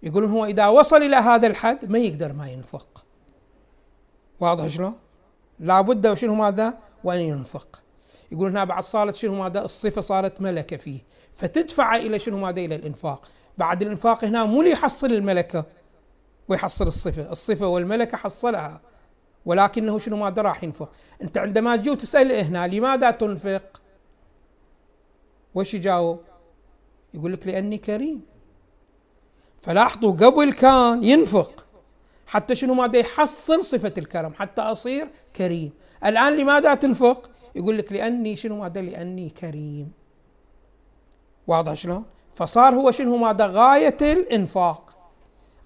يقولون 0.03 0.31
هو 0.31 0.45
إذا 0.45 0.67
وصل 0.67 0.97
إلى 0.97 1.15
هذا 1.15 1.47
الحد 1.47 1.91
ما 1.91 1.99
يقدر 1.99 2.33
ما 2.33 2.49
ينفق 2.49 3.05
واضح 4.39 4.67
شلون؟ 4.67 4.95
لابد 5.59 6.13
شنو 6.13 6.35
ماذا؟ 6.35 6.77
وأن 7.03 7.19
ينفق 7.19 7.81
يقول 8.31 8.49
هنا 8.49 8.63
بعد 8.63 8.83
صارت 8.83 9.15
شنو 9.15 9.43
ماذا؟ 9.43 9.61
الصفة 9.61 10.01
صارت 10.01 10.41
ملكة 10.41 10.77
فيه 10.77 10.99
فتدفع 11.35 11.95
إلى 11.95 12.19
شنو 12.19 12.37
ماذا؟ 12.37 12.61
إلى 12.61 12.75
الإنفاق 12.75 13.29
بعد 13.57 13.81
الإنفاق 13.81 14.25
هنا 14.25 14.45
مو 14.45 14.61
ليحصل 14.61 15.11
الملكة 15.13 15.65
ويحصل 16.47 16.87
الصفة. 16.87 17.31
الصفة 17.31 17.67
والملكة 17.67 18.17
حصلها 18.17 18.81
ولكنه 19.45 19.99
شنو 19.99 20.17
ماذا 20.17 20.41
راح 20.41 20.63
ينفق 20.63 20.89
أنت 21.21 21.37
عندما 21.37 21.75
تجي 21.75 21.95
تسأل 21.95 22.31
هنا 22.31 22.67
لماذا 22.67 23.11
تنفق؟ 23.11 23.81
وش 25.55 25.73
يجاوب؟ 25.73 26.19
يقول 27.13 27.33
لك 27.33 27.47
لأني 27.47 27.77
كريم. 27.77 28.21
فلاحظوا 29.61 30.11
قبل 30.11 30.53
كان 30.53 31.03
ينفق 31.03 31.65
حتى 32.27 32.55
شنو 32.55 32.73
ماذا 32.73 32.99
يحصل 32.99 33.65
صفة 33.65 33.93
الكرم 33.97 34.33
حتى 34.33 34.61
أصير 34.61 35.09
كريم. 35.35 35.71
الآن 36.05 36.37
لماذا 36.37 36.73
تنفق؟ 36.73 37.29
يقول 37.55 37.77
لك 37.77 37.91
لأني 37.91 38.35
شنو 38.35 38.59
ماذا 38.59 38.81
لأني 38.81 39.29
كريم. 39.29 39.91
واضح 41.47 41.73
شلون؟ 41.73 42.05
فصار 42.33 42.75
هو 42.75 42.91
شنو 42.91 43.17
ماذا 43.17 43.47
غاية 43.47 43.97
الإنفاق. 44.01 44.84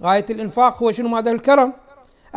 غاية 0.03 0.25
الإنفاق 0.29 0.83
هو 0.83 0.91
شنو 0.91 1.09
ماذا 1.09 1.31
الكرم. 1.31 1.73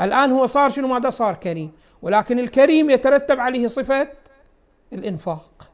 الآن 0.01 0.33
هو 0.33 0.47
صار 0.47 0.71
شنو 0.71 0.89
ماذا 0.89 1.11
صار 1.11 1.35
كريم. 1.35 1.73
ولكن 2.03 2.39
الكريم 2.39 2.91
يترتب 2.91 3.41
عليه 3.41 3.69
صفة 3.69 4.09
الإنفاق. 4.93 5.71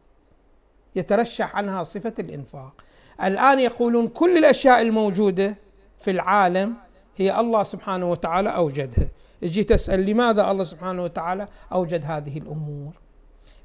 يترشح 0.96 1.56
عنها 1.56 1.82
صفة 1.82 2.14
الإنفاق. 2.18 2.84
الآن 3.24 3.58
يقولون 3.58 4.08
كل 4.08 4.38
الأشياء 4.38 4.82
الموجودة 4.82 5.56
في 5.98 6.10
العالم 6.10 6.74
هي 7.16 7.40
الله 7.40 7.62
سبحانه 7.62 8.10
وتعالى 8.10 8.48
أوجدها. 8.48 9.08
تجي 9.40 9.64
تسأل 9.64 10.06
لماذا 10.06 10.50
الله 10.50 10.64
سبحانه 10.64 11.04
وتعالى 11.04 11.48
أوجد 11.72 12.04
هذه 12.04 12.38
الأمور؟ 12.38 12.92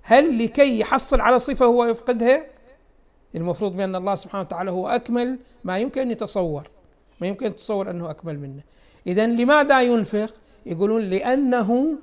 هل 0.01 0.43
لكي 0.43 0.79
يحصل 0.79 1.21
على 1.21 1.39
صفة 1.39 1.65
هو 1.65 1.85
يفقدها؟ 1.85 2.45
المفروض 3.35 3.77
بأن 3.77 3.95
الله 3.95 4.15
سبحانه 4.15 4.43
وتعالى 4.43 4.71
هو 4.71 4.87
أكمل 4.87 5.39
ما 5.63 5.77
يمكن 5.77 6.01
أن 6.01 6.11
يتصور. 6.11 6.69
ما 7.21 7.27
يمكن 7.27 7.45
أن 7.45 7.55
تتصور 7.55 7.89
أنه 7.89 8.09
أكمل 8.09 8.39
منه. 8.39 8.63
إذا 9.07 9.27
لماذا 9.27 9.81
ينفق؟ 9.81 10.33
يقولون 10.65 11.01
لأنه 11.01 11.97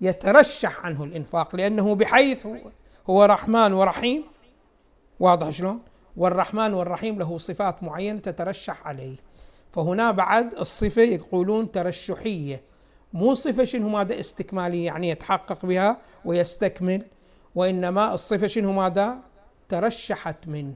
يترشح 0.00 0.86
عنه 0.86 1.04
الإنفاق 1.04 1.56
لأنه 1.56 1.94
بحيث 1.94 2.46
هو, 2.46 2.56
هو 3.10 3.24
رحمن 3.24 3.72
ورحيم. 3.72 4.24
واضح 5.20 5.50
شلون؟ 5.50 5.80
والرحمن 6.16 6.74
والرحيم 6.74 7.18
له 7.18 7.38
صفات 7.38 7.82
معينة 7.82 8.18
تترشح 8.18 8.86
عليه. 8.86 9.16
فهنا 9.72 10.10
بعد 10.10 10.54
الصفة 10.54 11.02
يقولون 11.02 11.72
ترشحية. 11.72 12.62
مو 13.12 13.34
صفة 13.34 13.64
شنو 13.64 13.88
ماذا 13.88 14.20
استكمالية 14.20 14.86
يعني 14.86 15.08
يتحقق 15.08 15.66
بها 15.66 16.00
ويستكمل 16.24 17.02
وإنما 17.54 18.14
الصفة 18.14 18.46
شنو 18.46 18.72
ماذا؟ 18.72 19.18
ترشحت 19.68 20.48
منه. 20.48 20.74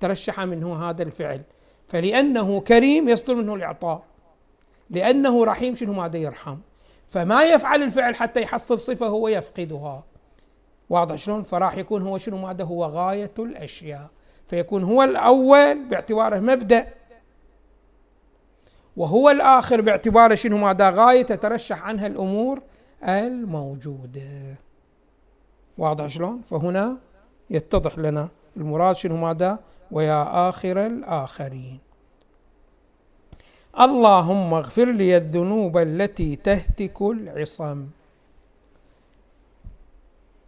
ترشح 0.00 0.40
منه 0.40 0.90
هذا 0.90 1.02
الفعل. 1.02 1.42
فلأنه 1.90 2.60
كريم 2.60 3.08
يصدر 3.08 3.34
منه 3.34 3.54
الإعطاء. 3.54 4.02
لأنه 4.90 5.44
رحيم 5.44 5.74
شنو 5.74 5.92
ماذا 5.92 6.18
يرحم؟ 6.18 6.56
فما 7.08 7.42
يفعل 7.42 7.82
الفعل 7.82 8.14
حتى 8.14 8.42
يحصل 8.42 8.78
صفة 8.78 9.06
هو 9.06 9.28
يفقدها. 9.28 10.04
واضح 10.90 11.14
شلون؟ 11.14 11.42
فراح 11.42 11.76
يكون 11.76 12.02
هو 12.02 12.18
شنو 12.18 12.38
ماذا؟ 12.38 12.64
هو 12.64 12.84
غاية 12.84 13.34
الأشياء. 13.38 14.10
فيكون 14.46 14.84
هو 14.84 15.02
الأول 15.02 15.88
باعتباره 15.88 16.40
مبدأ. 16.40 16.86
وهو 18.96 19.30
الآخر 19.30 19.80
باعتباره 19.80 20.34
شنو 20.34 20.58
ماذا؟ 20.58 20.90
غاية 20.90 21.22
تترشح 21.22 21.82
عنها 21.82 22.06
الأمور 22.06 22.62
الموجودة. 23.04 24.56
واضح 25.78 26.06
شلون؟ 26.06 26.42
فهنا 26.50 26.98
يتضح 27.50 27.98
لنا 27.98 28.28
المراد 28.56 28.96
شنو 28.96 29.16
ماذا؟ 29.16 29.58
ويا 29.92 30.48
آخر 30.48 30.86
الآخرين. 30.86 31.78
اللهم 33.80 34.54
اغفر 34.54 34.92
لي 34.92 35.16
الذنوب 35.16 35.78
التي 35.78 36.36
تهتك 36.36 37.02
العصم. 37.02 37.86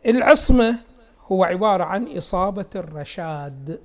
العصمة 0.06 0.78
هو 1.26 1.44
عبارة 1.44 1.84
عن 1.84 2.16
إصابة 2.16 2.70
الرشاد 2.76 3.80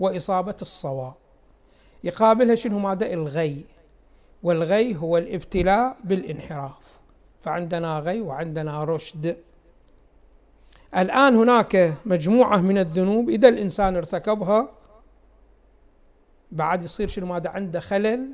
وإصابة 0.00 0.56
الصواب. 0.62 1.14
يقابلها 2.04 2.54
شنو؟ 2.54 2.78
ماذا؟ 2.78 3.12
الغي. 3.12 3.64
والغي 4.42 4.96
هو 4.96 5.18
الابتلاء 5.18 5.96
بالانحراف. 6.04 6.98
فعندنا 7.40 7.98
غي 7.98 8.20
وعندنا 8.20 8.84
رشد. 8.84 9.36
الآن 10.96 11.36
هناك 11.36 11.94
مجموعة 12.06 12.60
من 12.60 12.78
الذنوب 12.78 13.28
إذا 13.28 13.48
الإنسان 13.48 13.96
ارتكبها 13.96 14.68
بعد 16.52 16.82
يصير 16.82 17.08
شنو؟ 17.08 17.26
ماذا؟ 17.26 17.50
عنده 17.50 17.80
خلل 17.80 18.32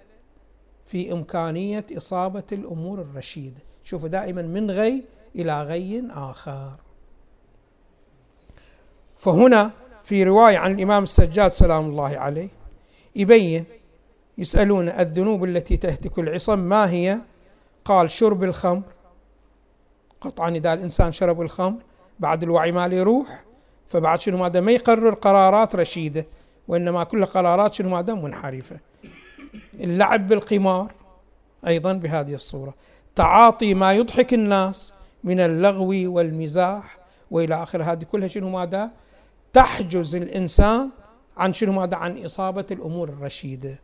في 0.86 1.12
إمكانية 1.12 1.86
إصابة 1.96 2.42
الأمور 2.52 3.00
الرشيدة 3.00 3.60
شوفوا 3.84 4.08
دائما 4.08 4.42
من 4.42 4.70
غي 4.70 5.04
إلى 5.36 5.62
غي 5.62 6.04
آخر. 6.10 6.72
فهنا 9.16 9.70
في 10.02 10.24
رواية 10.24 10.58
عن 10.58 10.72
الإمام 10.74 11.02
السجاد 11.02 11.50
سلام 11.50 11.84
الله 11.90 12.18
عليه 12.18 12.48
يبين 13.16 13.64
يسألون 14.38 14.88
الذنوب 14.88 15.44
التي 15.44 15.76
تهتك 15.76 16.18
العصم 16.18 16.58
ما 16.58 16.90
هي؟ 16.90 17.18
قال 17.84 18.10
شرب 18.10 18.44
الخمر. 18.44 18.82
قطعا 20.20 20.50
إذا 20.50 20.72
الإنسان 20.72 21.12
شرب 21.12 21.40
الخمر 21.40 21.78
بعد 22.20 22.42
الوعي 22.42 22.72
ماله 22.72 22.96
يروح 22.96 23.44
فبعد 23.86 24.20
شنو 24.20 24.38
ماذا 24.38 24.60
ما 24.60 24.72
يقرر 24.72 25.14
قرارات 25.14 25.76
رشيدة 25.76 26.26
وإنما 26.68 27.04
كل 27.04 27.24
قرارات 27.24 27.74
شنو 27.74 27.88
ماذا 27.88 28.14
منحرفة 28.14 28.80
اللعب 29.80 30.26
بالقمار 30.26 30.92
أيضا 31.66 31.92
بهذه 31.92 32.34
الصورة 32.34 32.74
تعاطي 33.14 33.74
ما 33.74 33.92
يضحك 33.92 34.34
الناس 34.34 34.92
من 35.24 35.40
اللغو 35.40 36.12
والمزاح 36.12 36.98
وإلى 37.30 37.62
اخره 37.62 37.84
هذه 37.84 38.04
كلها 38.04 38.28
شنو 38.28 38.50
ماذا؟ 38.50 38.90
تحجز 39.52 40.14
الإنسان 40.14 40.90
عن 41.36 41.52
شنو 41.52 41.72
ماذا؟ 41.72 41.96
عن 41.96 42.24
إصابة 42.24 42.66
الأمور 42.70 43.08
الرشيدة. 43.08 43.78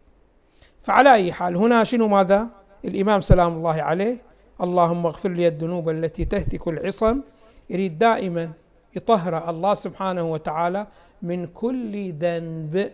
فعلى 0.83 1.15
أي 1.15 1.33
حال 1.33 1.57
هنا 1.57 1.85
شنو 1.85 2.09
ماذا؟ 2.09 2.49
الإمام 2.85 3.21
سلام 3.21 3.53
الله 3.53 3.83
عليه 3.83 4.23
اللهم 4.61 5.07
اغفر 5.07 5.29
لي 5.29 5.49
الذنوب 5.49 5.89
التي 5.89 6.25
تهتك 6.25 6.69
العصم 6.69 7.21
يريد 7.71 7.99
دائما 7.99 8.53
يطهر 8.97 9.51
الله 9.51 9.75
سبحانه 9.75 10.33
وتعالى 10.33 10.87
من 11.23 11.47
كل 11.47 12.13
ذنب 12.13 12.91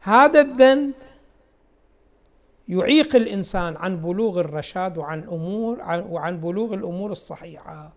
هذا 0.00 0.40
الذنب 0.40 0.92
يعيق 2.68 3.16
الإنسان 3.16 3.76
عن 3.76 3.96
بلوغ 3.96 4.40
الرشاد 4.40 4.98
وعن 4.98 5.22
أمور 5.22 5.78
وعن 5.88 6.40
بلوغ 6.40 6.74
الأمور 6.74 7.12
الصحيحة 7.12 7.92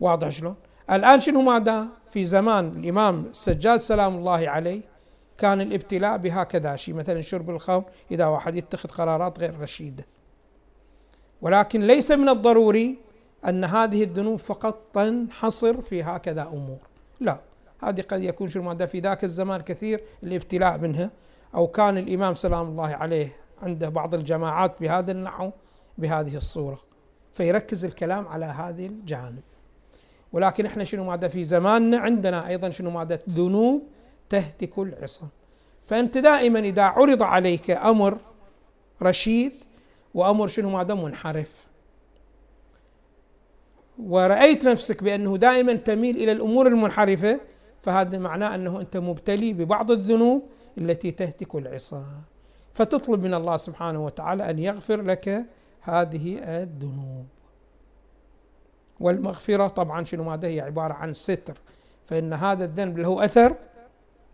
واضح 0.00 0.28
شلون؟ 0.28 0.56
الآن 0.90 1.20
شنو 1.20 1.42
ماذا؟ 1.42 1.88
في 2.10 2.24
زمان 2.24 2.68
الإمام 2.68 3.26
السجاد 3.26 3.80
سلام 3.80 4.16
الله 4.16 4.48
عليه 4.48 4.80
كان 5.38 5.60
الابتلاء 5.60 6.16
بهكذا 6.16 6.76
شيء 6.76 6.94
مثلا 6.94 7.22
شرب 7.22 7.50
الخمر 7.50 7.84
إذا 8.10 8.26
واحد 8.26 8.56
يتخذ 8.56 8.88
قرارات 8.88 9.38
غير 9.38 9.60
رشيدة 9.60 10.06
ولكن 11.42 11.80
ليس 11.86 12.10
من 12.10 12.28
الضروري 12.28 12.98
أن 13.48 13.64
هذه 13.64 14.02
الذنوب 14.02 14.38
فقط 14.38 14.82
تنحصر 14.94 15.80
في 15.80 16.02
هكذا 16.02 16.42
أمور. 16.42 16.78
لا 17.20 17.38
هذه 17.82 18.00
قد 18.00 18.22
يكون 18.22 18.48
شنو 18.48 18.62
ماذا 18.62 18.86
في 18.86 19.00
ذاك 19.00 19.24
الزمان 19.24 19.60
كثير 19.60 20.04
الابتلاء 20.22 20.78
منها 20.78 21.10
أو 21.54 21.66
كان 21.66 21.98
الإمام 21.98 22.34
سلام 22.34 22.68
الله 22.68 22.94
عليه 22.94 23.36
عنده 23.62 23.88
بعض 23.88 24.14
الجماعات 24.14 24.80
بهذا 24.80 25.12
النحو 25.12 25.50
بهذه 25.98 26.36
الصورة. 26.36 26.80
فيركز 27.34 27.84
الكلام 27.84 28.28
على 28.28 28.46
هذه 28.46 28.86
الجانب. 28.86 29.42
ولكن 30.32 30.66
إحنا 30.66 30.84
شنو 30.84 31.04
ماذا 31.04 31.28
في 31.28 31.44
زماننا 31.44 31.98
عندنا 31.98 32.48
أيضا 32.48 32.70
شنو 32.70 32.90
ماذا 32.90 33.18
ذنوب 33.30 33.82
تهتك 34.28 34.78
العصم 34.78 35.26
فأنت 35.86 36.18
دائما 36.18 36.58
إذا 36.58 36.82
عرض 36.82 37.22
عليك 37.22 37.70
أمر 37.70 38.18
رشيد 39.02 39.52
وأمر 40.14 40.48
شنو 40.48 40.70
ماذا 40.70 40.94
منحرف 40.94 41.63
ورأيت 43.98 44.64
نفسك 44.64 45.02
بأنه 45.02 45.36
دائما 45.36 45.72
تميل 45.72 46.16
إلى 46.16 46.32
الأمور 46.32 46.66
المنحرفة 46.66 47.40
فهذا 47.82 48.18
معناه 48.18 48.54
أنه 48.54 48.80
أنت 48.80 48.96
مبتلي 48.96 49.52
ببعض 49.52 49.90
الذنوب 49.90 50.42
التي 50.78 51.10
تهتك 51.10 51.54
العصا. 51.54 52.04
فتطلب 52.74 53.22
من 53.22 53.34
الله 53.34 53.56
سبحانه 53.56 54.04
وتعالى 54.04 54.50
أن 54.50 54.58
يغفر 54.58 55.02
لك 55.02 55.46
هذه 55.80 56.38
الذنوب. 56.62 57.26
والمغفرة 59.00 59.68
طبعا 59.68 60.04
شنو 60.04 60.24
ماذا؟ 60.24 60.48
هي 60.48 60.60
عبارة 60.60 60.94
عن 60.94 61.12
ستر. 61.12 61.56
فإن 62.06 62.32
هذا 62.32 62.64
الذنب 62.64 62.98
له 62.98 63.24
أثر. 63.24 63.56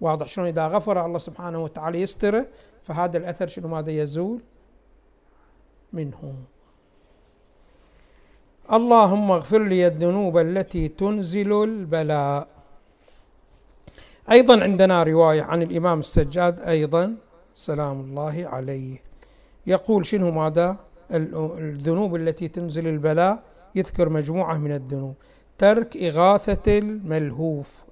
واضح 0.00 0.28
شلون 0.28 0.46
إذا 0.46 0.66
غفر 0.66 1.06
الله 1.06 1.18
سبحانه 1.18 1.64
وتعالى 1.64 2.00
يستره 2.00 2.46
فهذا 2.82 3.18
الأثر 3.18 3.48
شنو 3.48 3.68
ماذا؟ 3.68 3.90
يزول 3.90 4.40
منه. 5.92 6.34
اللهم 8.72 9.30
اغفر 9.30 9.62
لي 9.62 9.86
الذنوب 9.86 10.38
التي 10.38 10.88
تنزل 10.88 11.62
البلاء. 11.62 12.48
أيضا 14.30 14.62
عندنا 14.62 15.02
رواية 15.02 15.42
عن 15.42 15.62
الإمام 15.62 16.00
السجاد 16.00 16.60
أيضا 16.60 17.16
سلام 17.54 18.00
الله 18.00 18.46
عليه. 18.46 19.02
يقول 19.66 20.06
شنو 20.06 20.30
ماذا؟ 20.30 20.76
الذنوب 21.10 22.16
التي 22.16 22.48
تنزل 22.48 22.86
البلاء 22.86 23.42
يذكر 23.74 24.08
مجموعة 24.08 24.58
من 24.58 24.72
الذنوب. 24.72 25.14
ترك 25.58 25.96
إغاثة 25.96 26.78
الملهوف. 26.78 27.84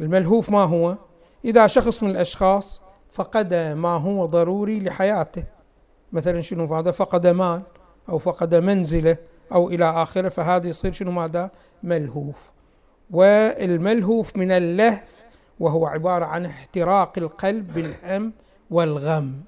الملهوف 0.00 0.50
ما 0.50 0.64
هو؟ 0.64 0.96
إذا 1.44 1.66
شخص 1.66 2.02
من 2.02 2.10
الأشخاص 2.10 2.80
فقد 3.12 3.54
ما 3.54 3.96
هو 3.96 4.26
ضروري 4.26 4.80
لحياته. 4.80 5.44
مثلا 6.12 6.40
شنو 6.40 6.74
هذا؟ 6.74 6.90
فقد 6.90 7.26
مال 7.26 7.62
أو 8.08 8.18
فقد 8.18 8.54
منزله. 8.54 9.16
أو 9.52 9.68
إلى 9.68 9.84
آخره 9.84 10.28
فهذا 10.28 10.68
يصير 10.68 10.92
شنو 10.92 11.10
ماذا؟ 11.10 11.50
ملهوف. 11.82 12.50
والملهوف 13.10 14.36
من 14.36 14.50
اللهف 14.50 15.22
وهو 15.60 15.86
عبارة 15.86 16.24
عن 16.24 16.46
احتراق 16.46 17.18
القلب 17.18 17.74
بالهم 17.74 18.32
والغم. 18.70 19.40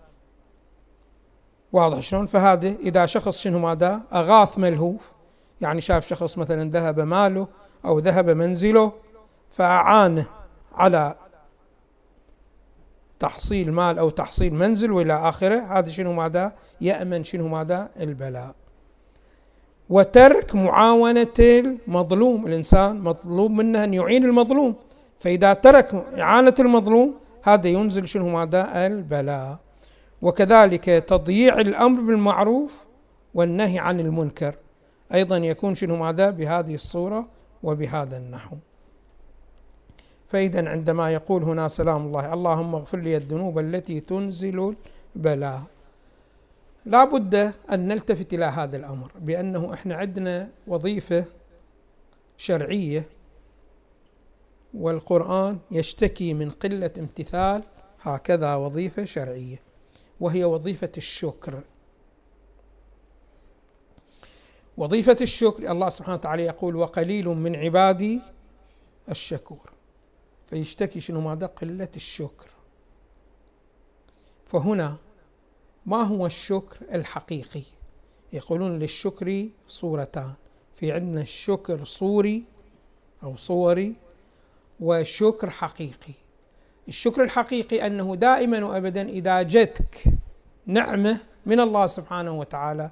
واضح 1.72 2.00
شلون؟ 2.00 2.26
فهذا 2.26 2.68
إذا 2.68 3.06
شخص 3.06 3.38
شنو 3.38 3.58
ماذا؟ 3.58 4.02
أغاث 4.12 4.58
ملهوف 4.58 5.12
يعني 5.60 5.80
شاف 5.80 6.06
شخص 6.06 6.38
مثلا 6.38 6.70
ذهب 6.70 7.00
ماله 7.00 7.48
أو 7.84 7.98
ذهب 7.98 8.30
منزله 8.30 8.92
فأعانه 9.50 10.26
على 10.74 11.14
تحصيل 13.20 13.72
مال 13.72 13.98
أو 13.98 14.10
تحصيل 14.10 14.54
منزل 14.54 14.92
وإلى 14.92 15.28
آخره 15.28 15.78
هذا 15.78 15.90
شنو 15.90 16.12
ماذا؟ 16.12 16.52
يأمن 16.80 17.24
شنو 17.24 17.48
ماذا؟ 17.48 17.90
البلاء. 18.00 18.54
وترك 19.90 20.54
معاونة 20.54 21.38
المظلوم. 21.38 22.46
الإنسان 22.46 23.00
مطلوب 23.00 23.50
منه 23.50 23.84
أن 23.84 23.94
يعين 23.94 24.24
المظلوم. 24.24 24.74
فإذا 25.18 25.52
ترك 25.52 25.94
إعانة 26.18 26.54
المظلوم 26.60 27.14
هذا 27.42 27.68
ينزل 27.68 28.08
شنو؟ 28.08 28.28
ماذا؟ 28.28 28.86
البلاء. 28.86 29.58
وكذلك 30.22 30.84
تضييع 30.84 31.60
الأمر 31.60 32.00
بالمعروف 32.00 32.84
والنهي 33.34 33.78
عن 33.78 34.00
المنكر. 34.00 34.54
أيضا 35.14 35.36
يكون 35.36 35.74
شنو؟ 35.74 35.96
ماذا؟ 35.96 36.30
بهذه 36.30 36.74
الصورة 36.74 37.28
وبهذا 37.62 38.16
النحو. 38.16 38.56
فإذا 40.28 40.68
عندما 40.68 41.10
يقول 41.10 41.42
هنا 41.42 41.68
سلام 41.68 42.06
الله 42.06 42.34
اللهم 42.34 42.74
اغفر 42.74 42.98
لي 42.98 43.16
الذنوب 43.16 43.58
التي 43.58 44.00
تنزل 44.00 44.74
البلاء. 45.16 45.62
لا 46.84 47.04
بد 47.04 47.34
أن 47.72 47.86
نلتفت 47.86 48.34
إلى 48.34 48.44
هذا 48.44 48.76
الأمر 48.76 49.12
بأنه 49.18 49.74
إحنا 49.74 49.94
عندنا 49.94 50.50
وظيفة 50.66 51.24
شرعية 52.36 53.08
والقرآن 54.74 55.58
يشتكي 55.70 56.34
من 56.34 56.50
قلة 56.50 56.90
امتثال 56.98 57.62
هكذا 58.00 58.54
وظيفة 58.54 59.04
شرعية 59.04 59.62
وهي 60.20 60.44
وظيفة 60.44 60.92
الشكر. 60.96 61.60
وظيفة 64.76 65.16
الشكر 65.20 65.70
الله 65.70 65.88
سبحانه 65.88 66.14
وتعالى 66.14 66.42
يقول 66.44 66.76
وقليل 66.76 67.28
من 67.28 67.56
عبادي 67.56 68.20
الشكور. 69.10 69.70
فيشتكي 70.46 71.00
شنو؟ 71.00 71.20
ماذا؟ 71.20 71.46
قلة 71.46 71.88
الشكر. 71.96 72.46
فهنا 74.46 74.96
ما 75.86 76.02
هو 76.02 76.26
الشكر 76.26 76.76
الحقيقي؟ 76.92 77.62
يقولون 78.32 78.78
للشكر 78.78 79.48
صورتان. 79.68 80.32
في 80.76 80.92
عندنا 80.92 81.20
الشكر 81.20 81.84
صوري 81.84 82.44
أو 83.22 83.36
صوري 83.36 83.94
وشكر 84.80 85.50
حقيقي. 85.50 86.12
الشكر 86.88 87.22
الحقيقي 87.22 87.86
أنه 87.86 88.16
دائما 88.16 88.64
وأبدا 88.64 89.08
إذا 89.08 89.42
جتك 89.42 90.04
نعمة 90.66 91.20
من 91.46 91.60
الله 91.60 91.86
سبحانه 91.86 92.38
وتعالى 92.38 92.90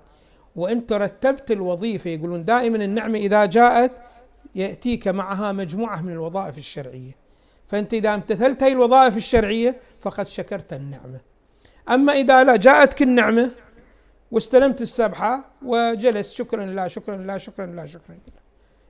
وأنت 0.57 0.93
رتبت 0.93 1.51
الوظيفة 1.51 2.11
يقولون 2.11 2.45
دائما 2.45 2.85
النعمة 2.85 3.19
إذا 3.19 3.47
جاءت 3.47 3.93
يأتيك 4.55 5.09
معها 5.09 5.53
مجموعة 5.53 6.01
من 6.03 6.13
الوظائف 6.13 6.59
الشرعية. 6.59 7.17
فأنت 7.67 7.95
إذا 7.95 8.15
امتثلت 8.15 8.63
هذه 8.63 8.73
الوظائف 8.73 9.17
الشرعية 9.17 9.81
فقد 10.01 10.27
شكرت 10.27 10.73
النعمة. 10.73 11.21
أما 11.91 12.13
إذا 12.13 12.45
لا 12.45 12.57
جاءتك 12.57 13.03
النعمة 13.03 13.51
واستلمت 14.31 14.81
السبحة 14.81 15.51
وجلست 15.63 16.33
شكرا 16.33 16.65
لا 16.65 16.89
شكرا 16.89 17.17
لا 17.17 17.39
شكرا 17.39 17.67
لا 17.67 17.87
شكرا 17.87 18.15
لا. 18.15 18.41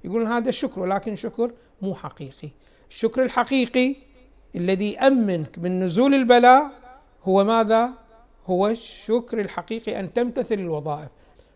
يقولون 0.04 0.26
هذا 0.26 0.48
الشكر 0.48 0.80
ولكن 0.80 1.16
شكر 1.16 1.52
مو 1.82 1.94
حقيقي. 1.94 2.48
الشكر 2.90 3.22
الحقيقي 3.22 3.96
الذي 4.56 4.98
أمنك 4.98 5.58
من 5.58 5.80
نزول 5.80 6.14
البلاء 6.14 6.70
هو 7.24 7.44
ماذا؟ 7.44 7.90
هو 8.46 8.68
الشكر 8.68 9.40
الحقيقي 9.40 10.00
أن 10.00 10.12
تمتثل 10.12 10.54
الوظائف. 10.54 11.08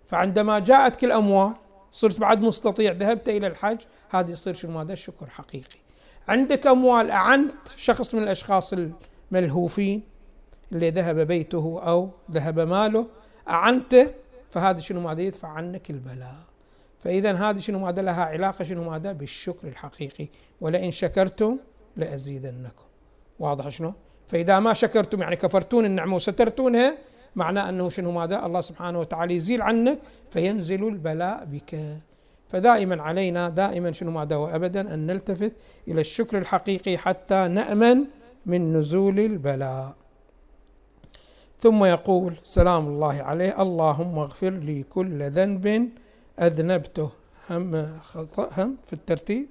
فعندما 0.07 0.59
جاءتك 0.59 1.05
الأموال 1.05 1.55
صرت 1.92 2.20
بعد 2.20 2.42
مستطيع 2.42 2.92
ذهبت 2.92 3.28
إلى 3.28 3.46
الحج 3.46 3.78
هذا 4.11 4.31
يصير 4.31 4.55
شنو؟ 4.55 4.72
ماذا 4.72 4.92
الشكر 4.92 5.28
حقيقي. 5.28 5.78
عندك 6.28 6.66
أموال 6.66 7.11
أعنت 7.11 7.68
شخص 7.76 8.14
من 8.14 8.22
الأشخاص 8.22 8.74
الملهوفين 9.33 10.12
اللي 10.72 10.90
ذهب 10.90 11.18
بيته 11.20 11.80
أو 11.82 12.11
ذهب 12.30 12.61
ماله 12.61 13.06
أعنته 13.48 14.06
فهذا 14.50 14.80
شنو 14.80 15.00
ماذا 15.00 15.20
يدفع 15.20 15.48
عنك 15.48 15.90
البلاء. 15.90 16.37
فإذا 16.98 17.32
هذه 17.32 17.58
شنو 17.58 17.78
ماذا 17.78 18.02
لها 18.02 18.24
علاقة 18.24 18.64
شنو 18.64 18.90
ماذا؟ 18.90 19.12
بالشكر 19.12 19.68
الحقيقي. 19.68 20.28
ولئن 20.61 20.90
شكرتم 20.90 21.58
لأزيدنكم. 21.96 22.85
واضح 23.38 23.68
شنو؟ 23.68 23.92
فإذا 24.26 24.61
ما 24.61 24.72
شكرتم 24.72 25.20
يعني 25.20 25.37
كفرتون 25.37 25.85
النعمة 25.85 26.16
وسترتونها 26.16 26.96
معناه 27.37 27.68
أنه 27.68 27.88
شنو 27.90 28.12
ماذا؟ 28.12 28.46
الله 28.46 28.61
سبحانه 28.61 29.00
وتعالى 29.00 29.35
يزيل 29.35 29.62
عنك 29.62 29.98
فينزل 30.30 30.88
البلاء 30.88 31.44
بك. 31.44 31.78
فدائما 32.48 33.02
علينا 33.02 33.48
دائما 33.48 33.92
شنو 33.92 34.11
ماذا؟ 34.11 34.37
وأبدا 34.37 34.94
أن 34.94 35.06
نلتفت 35.06 35.52
إلى 35.88 36.00
الشكر 36.00 36.38
الحقيقي 36.38 36.98
حتى 36.98 37.48
نأمن 37.48 38.04
من 38.46 38.72
نزول 38.72 39.20
البلاء. 39.20 40.02
ثم 41.62 41.85
يقول 41.85 42.35
سلام 42.44 42.87
الله 42.87 43.22
عليه 43.22 43.62
اللهم 43.62 44.18
اغفر 44.18 44.51
لي 44.51 44.83
كل 44.83 45.31
ذنب 45.31 45.88
أذنبته. 46.38 47.11
هم 47.51 47.75
هم 48.37 48.77
في 48.87 48.92
الترتيب؟ 48.92 49.46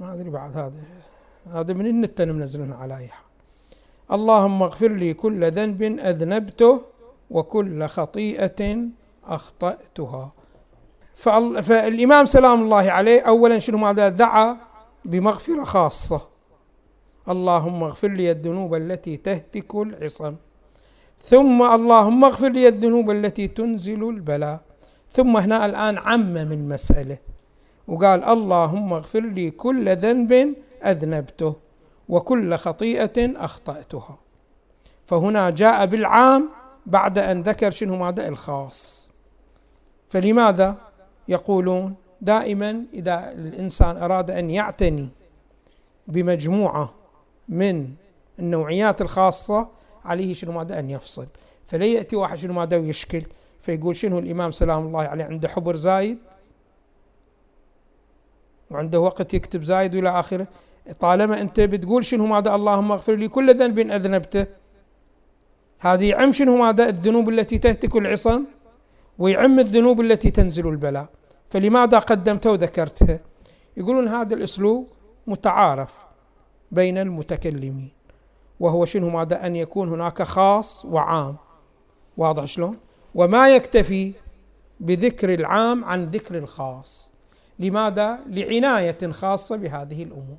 ما 0.00 0.14
أدري 0.14 0.30
بعد 0.30 0.56
هذا. 0.56 0.82
هذا 1.52 1.72
من 1.72 1.86
النت 1.86 2.22
منزلنا 2.22 2.76
على 2.76 2.96
أي 2.96 3.08
حال 3.08 3.24
اللهم 4.12 4.62
اغفر 4.62 4.92
لي 4.92 5.14
كل 5.14 5.50
ذنب 5.50 5.82
أذنبته 5.82 6.82
وكل 7.30 7.86
خطيئة 7.86 8.78
أخطأتها. 9.24 10.32
فالإمام 11.14 12.26
سلام 12.26 12.62
الله 12.62 12.90
عليه 12.90 13.20
أولا 13.20 13.58
شنو 13.58 13.78
ماذا 13.78 14.08
دعا؟ 14.08 14.56
بمغفرة 15.04 15.64
خاصة. 15.64 16.20
اللهم 17.28 17.82
اغفر 17.82 18.08
لي 18.08 18.30
الذنوب 18.30 18.74
التي 18.74 19.16
تهتك 19.16 19.74
العصم. 19.74 20.34
ثم 21.24 21.62
اللهم 21.62 22.24
اغفر 22.24 22.48
لي 22.48 22.68
الذنوب 22.68 23.10
التي 23.10 23.48
تنزل 23.48 24.08
البلاء. 24.08 24.60
ثم 25.12 25.36
هنا 25.36 25.66
الآن 25.66 25.98
عم 25.98 26.32
من 26.32 26.68
مسألة. 26.68 27.18
وقال 27.88 28.24
اللهم 28.24 28.92
اغفر 28.92 29.20
لي 29.20 29.50
كل 29.50 29.96
ذنب 29.96 30.54
أذنبته 30.84 31.54
وكل 32.08 32.56
خطيئة 32.56 33.44
أخطأتها. 33.44 34.18
فهنا 35.06 35.50
جاء 35.50 35.86
بالعام 35.86 36.48
بعد 36.86 37.18
أن 37.18 37.42
ذكر 37.42 37.70
شنو 37.70 37.96
ماذا؟ 37.96 38.28
الخاص. 38.28 39.10
فلماذا 40.08 40.76
يقولون؟ 41.28 41.94
دائما 42.20 42.84
إذا 42.94 43.32
الإنسان 43.32 43.96
أراد 43.96 44.30
أن 44.30 44.50
يعتني 44.50 45.08
بمجموعة 46.06 46.92
من 47.48 47.90
النوعيات 48.38 49.02
الخاصة 49.02 49.68
عليه 50.04 50.34
شنو 50.34 50.52
ماذا 50.52 50.78
أن 50.78 50.90
يفصل. 50.90 51.26
فلا 51.66 51.86
يأتي 51.86 52.16
واحد 52.16 52.38
شنو 52.38 52.52
ماذا 52.52 52.76
ويشكل 52.76 53.22
فيقول 53.62 53.96
شنو 53.96 54.18
الإمام 54.18 54.52
سلام 54.52 54.86
الله 54.86 55.00
عليه 55.02 55.24
عنده 55.24 55.48
حبر 55.48 55.76
زايد؟ 55.76 56.18
وعنده 58.70 59.00
وقت 59.00 59.34
يكتب 59.34 59.62
زايد 59.62 59.94
والى 59.94 60.20
آخره. 60.20 60.48
طالما 61.00 61.40
أنت 61.40 61.60
بتقول 61.60 62.04
شنو 62.04 62.26
ماذا 62.26 62.54
اللهم 62.54 62.92
اغفر 62.92 63.14
لي 63.14 63.28
كل 63.28 63.58
ذنب 63.58 63.78
أذنبته. 63.78 64.46
هذه 65.80 66.08
يعم 66.08 66.32
شنو 66.32 66.56
ماذا 66.56 66.88
الذنوب 66.88 67.28
التي 67.28 67.58
تهتك 67.58 67.96
العصم 67.96 68.44
ويعم 69.18 69.58
الذنوب 69.60 70.00
التي 70.00 70.30
تنزل 70.30 70.68
البلاء. 70.68 71.08
فلماذا 71.50 71.98
قدمتها 71.98 72.52
وذكرتها 72.52 73.20
يقولون 73.76 74.08
هذا 74.08 74.34
الأسلوب 74.34 74.88
متعارف 75.26 75.94
بين 76.70 76.98
المتكلمين. 76.98 77.90
وهو 78.60 78.84
شنو 78.84 79.10
ماذا؟ 79.10 79.46
أن 79.46 79.56
يكون 79.56 79.88
هناك 79.88 80.22
خاص 80.22 80.84
وعام. 80.84 81.36
واضح 82.16 82.44
شلون؟ 82.44 82.76
وما 83.14 83.48
يكتفي 83.48 84.12
بذكر 84.80 85.34
العام 85.34 85.84
عن 85.84 86.04
ذكر 86.04 86.38
الخاص. 86.38 87.12
لماذا؟ 87.58 88.18
لعناية 88.26 89.10
خاصة 89.10 89.56
بهذه 89.56 90.02
الأمور. 90.02 90.36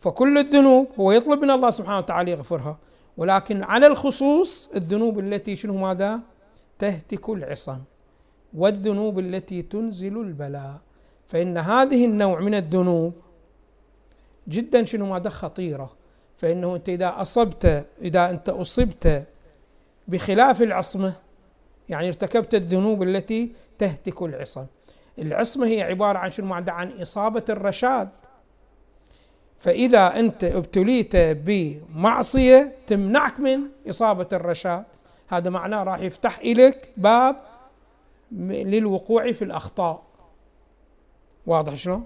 فكل 0.00 0.38
الذنوب 0.38 0.86
هو 1.00 1.12
يطلب 1.12 1.42
من 1.42 1.50
الله 1.50 1.70
سبحانه 1.70 1.98
وتعالى 1.98 2.30
يغفرها 2.30 2.78
ولكن 3.16 3.62
على 3.62 3.86
الخصوص 3.86 4.68
الذنوب 4.74 5.18
التي 5.18 5.56
شنو 5.56 5.76
ماذا؟ 5.76 6.20
تهتك 6.78 7.28
العصم. 7.28 7.78
والذنوب 8.54 9.18
التي 9.18 9.62
تنزل 9.62 10.18
البلاء. 10.18 10.80
فإن 11.26 11.58
هذه 11.58 12.04
النوع 12.04 12.40
من 12.40 12.54
الذنوب 12.54 13.12
جدا 14.48 14.84
شنو 14.84 15.06
ماذا؟ 15.06 15.30
خطيرة. 15.30 16.01
فإنه 16.42 16.76
أنت 16.76 16.88
إذا 16.88 17.14
أصبت 17.16 17.86
إذا 18.02 18.30
أنت 18.30 18.48
أصبت 18.48 19.26
بخلاف 20.08 20.62
العصمة 20.62 21.14
يعني 21.88 22.08
ارتكبت 22.08 22.54
الذنوب 22.54 23.02
التي 23.02 23.52
تهتك 23.78 24.22
العصم. 24.22 24.66
العصمة 25.18 25.66
هي 25.66 25.82
عبارة 25.82 26.18
عن 26.18 26.30
شنو؟ 26.30 26.54
عن 26.54 26.90
إصابة 27.02 27.44
الرشاد. 27.48 28.08
فإذا 29.58 30.18
أنت 30.18 30.44
ابتليت 30.44 31.16
بمعصية 31.16 32.76
تمنعك 32.86 33.40
من 33.40 33.60
إصابة 33.90 34.28
الرشاد 34.32 34.84
هذا 35.28 35.50
معناه 35.50 35.84
راح 35.84 36.00
يفتح 36.00 36.44
لك 36.44 36.90
باب 36.96 37.36
للوقوع 38.32 39.32
في 39.32 39.42
الأخطاء. 39.42 40.02
واضح 41.46 41.74
شلون؟ 41.74 42.04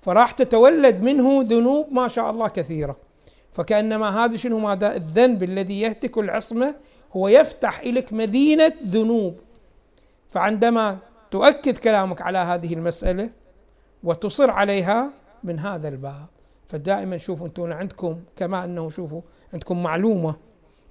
فراح 0.00 0.30
تتولد 0.30 1.02
منه 1.02 1.42
ذنوب 1.42 1.92
ما 1.92 2.08
شاء 2.08 2.30
الله 2.30 2.48
كثيرة. 2.48 2.96
فكأنما 3.52 4.24
هذا 4.24 4.36
شنو؟ 4.36 4.58
ماذا 4.58 4.96
الذنب 4.96 5.42
الذي 5.42 5.80
يهتك 5.80 6.18
العصمة 6.18 6.74
هو 7.12 7.28
يفتح 7.28 7.84
لك 7.86 8.12
مدينة 8.12 8.72
ذنوب. 8.86 9.34
فعندما 10.30 10.98
تؤكد 11.30 11.78
كلامك 11.78 12.22
على 12.22 12.38
هذه 12.38 12.74
المسألة 12.74 13.30
وتصر 14.04 14.50
عليها 14.50 15.10
من 15.44 15.58
هذا 15.58 15.88
الباب 15.88 16.26
فدائما 16.66 17.18
شوفوا 17.18 17.46
أنتم 17.46 17.72
عندكم 17.72 18.20
كما 18.36 18.64
أنه 18.64 18.90
شوفوا 18.90 19.20
عندكم 19.52 19.82
معلومة. 19.82 20.36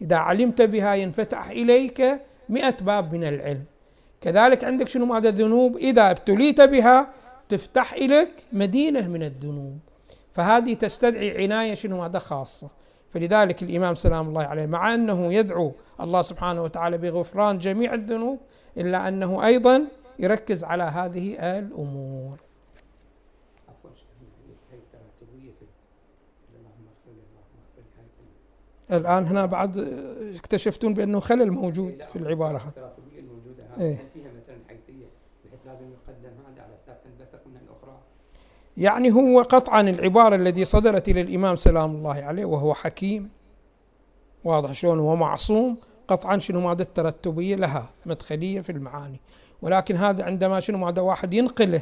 إذا 0.02 0.16
علمت 0.16 0.62
بها 0.62 0.96
ينفتح 0.96 1.50
إليك 1.50 2.22
مئة 2.50 2.78
باب 2.82 3.14
من 3.14 3.24
العلم. 3.24 3.64
كذلك 4.22 4.64
عندك 4.64 4.88
شنو؟ 4.88 5.06
ماذا 5.06 5.30
الذنوب 5.30 5.78
إذا 5.78 6.12
ابتليت 6.12 6.62
بها 6.62 7.10
تفتح 7.50 7.94
لك 7.94 8.32
مدينة 8.54 9.08
من 9.08 9.24
الذنوب. 9.24 9.80
فهذه 10.34 10.74
تستدعي 10.74 11.44
عناية 11.44 11.74
شنو؟ 11.74 11.98
ماذا 11.98 12.20
خاصة. 12.20 12.70
فلذلك 13.10 13.64
الإمام 13.64 13.96
سلام 13.96 14.28
الله 14.28 14.44
عليه 14.44 14.66
مع 14.66 14.94
أنه 14.94 15.34
يدعو 15.34 15.72
الله 16.02 16.22
سبحانه 16.22 16.64
وتعالى 16.64 16.98
بغفران 16.98 17.58
جميع 17.58 17.94
الذنوب 17.94 18.40
إلا 18.78 19.08
أنه 19.08 19.46
أيضا 19.46 19.88
يركز 20.20 20.64
على 20.64 20.84
هذه 20.84 21.36
الأمور. 21.60 22.38
الآن 28.92 29.28
هنا 29.28 29.46
بعد 29.46 29.78
اكتشفتون 30.36 30.94
بأنه 30.94 31.20
خلل 31.20 31.52
موجود 31.52 32.04
في 32.04 32.16
العبارة. 32.16 32.74
الموجودة 33.18 33.64
إيه؟ 33.80 33.96
فيها 34.14 34.32
مثلا 34.44 34.58
حيثية 34.68 35.06
بحيث 35.46 35.60
لازم 35.66 35.86
يقدم 35.92 36.34
هذا 36.48 36.64
على 36.64 36.76
أساس 36.76 36.96
تنبثق 37.04 37.48
من 37.48 37.58
الأخرى 37.58 38.00
يعني 38.82 39.12
هو 39.12 39.42
قطعا 39.42 39.82
العبارة 39.82 40.36
التي 40.36 40.66
صدرت 40.66 41.10
إلى 41.10 41.22
الإمام 41.22 41.56
سلام 41.56 41.92
الله 41.96 42.14
عليه 42.14 42.46
وهو 42.46 42.74
حكيم 42.74 43.30
واضح 44.44 44.72
شلون 44.72 45.00
هو 45.00 45.16
معصوم 45.16 45.78
قطعا 46.08 46.40
شنو 46.40 46.62
ماذا 46.62 46.82
الترتبية 46.82 47.56
لها 47.56 47.90
مدخلية 48.06 48.62
في 48.62 48.72
المعاني. 48.72 49.20
ولكن 49.62 49.96
هذا 49.96 50.24
عندما 50.24 50.60
شنو 50.60 50.78
ماذا 50.78 51.02
واحد 51.02 51.34
ينقله 51.34 51.82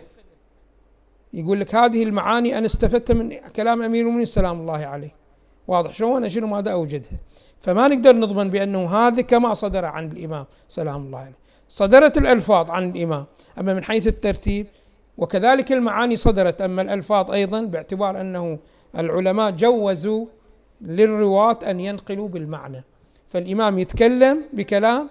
يقول 1.34 1.60
لك 1.60 1.76
هذه 1.76 2.04
المعاني 2.04 2.58
أنا 2.58 2.66
استفدت 2.66 3.12
من 3.12 3.38
كلام 3.56 3.82
أمير 3.82 4.02
المؤمنين 4.02 4.26
سلام 4.26 4.62
الله 4.62 4.86
عليه. 4.86 5.16
واضح 5.68 5.94
شلون 5.94 6.18
أنا 6.18 6.28
شنو 6.28 6.48
ماذا 6.48 6.72
أوجدها. 6.72 7.20
فما 7.60 7.88
نقدر 7.88 8.16
نضمن 8.16 8.50
بأنه 8.50 8.96
هذا 8.96 9.22
كما 9.22 9.54
صدر 9.54 9.86
عن 9.86 10.12
الإمام 10.12 10.46
سلام 10.68 11.02
الله 11.02 11.20
عليه. 11.20 11.38
صدرت 11.70 12.18
الألفاظ 12.18 12.72
عن 12.72 12.90
الإمام 12.90 13.26
أما 13.60 13.74
من 13.74 13.84
حيث 13.84 14.08
الترتيب 14.08 14.68
وكذلك 15.20 15.72
المعاني 15.72 16.18
صدرت. 16.18 16.62
أما 16.62 16.82
الألفاظ 16.82 17.32
أيضا 17.32 17.62
باعتبار 17.62 18.22
أنه 18.22 18.60
العلماء 18.98 19.52
جوزوا 19.52 20.26
للرواة 20.82 21.60
أن 21.64 21.80
ينقلوا 21.80 22.28
بالمعنى. 22.28 22.84
فالإمام 23.30 23.80
يتكلم 23.80 24.44
بكلام 24.54 25.10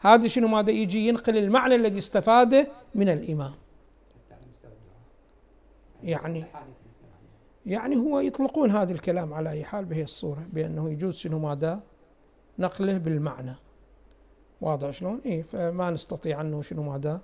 هذا 0.00 0.26
شنو 0.26 0.48
ماذا 0.48 0.70
يجي؟ 0.70 1.08
ينقل 1.08 1.36
المعنى 1.36 1.74
الذي 1.74 1.98
استفاده 1.98 2.68
من 2.94 3.08
الإمام. 3.08 3.52
يعني 6.02 6.44
يعني 7.66 7.96
هو 7.96 8.20
يطلقون 8.20 8.70
هذا 8.70 8.92
الكلام 8.92 9.34
على 9.34 9.50
أي 9.50 9.64
حال 9.64 9.84
بهي 9.84 10.02
الصورة 10.02 10.46
بأنه 10.52 10.90
يجوز 10.90 11.16
شنو 11.16 11.38
ماذا؟ 11.38 11.80
نقله 12.58 12.98
بالمعنى. 12.98 13.54
واضح 14.60 14.90
شلون؟ 14.90 15.20
إيه 15.26 15.42
فما 15.42 15.90
نستطيع 15.90 16.40
أنه 16.40 16.62
شنو 16.62 16.82
ماذا؟ 16.82 17.20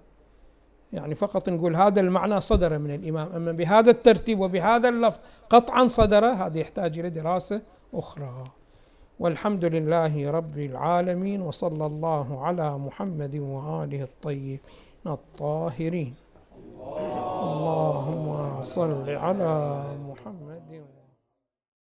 يعني 0.93 1.15
فقط 1.15 1.49
نقول 1.49 1.77
هذا 1.77 2.01
المعنى 2.01 2.41
صدر 2.41 2.79
من 2.79 2.95
الإمام 2.95 3.33
أما 3.33 3.53
بهذا 3.53 3.91
الترتيب 3.91 4.41
وبهذا 4.41 4.89
اللفظ 4.89 5.19
قطعا 5.51 5.89
صدر 5.89 6.25
هذا 6.25 6.59
يحتاج 6.59 6.99
إلى 6.99 7.11
دراسة 7.11 7.63
أخرى. 7.95 8.45
والحمد 9.19 9.65
لله 9.65 10.31
رب 10.31 10.59
العالمين 10.59 11.43
وصلى 11.43 11.87
الله 11.87 12.45
على 12.45 12.79
محمد 12.79 13.37
وآله 13.37 14.03
الطيبين 14.03 14.61
الطاهرين. 15.07 16.15
اللهم 17.43 18.65
صل 18.65 19.11
على 19.11 19.85
محمد. 20.09 20.50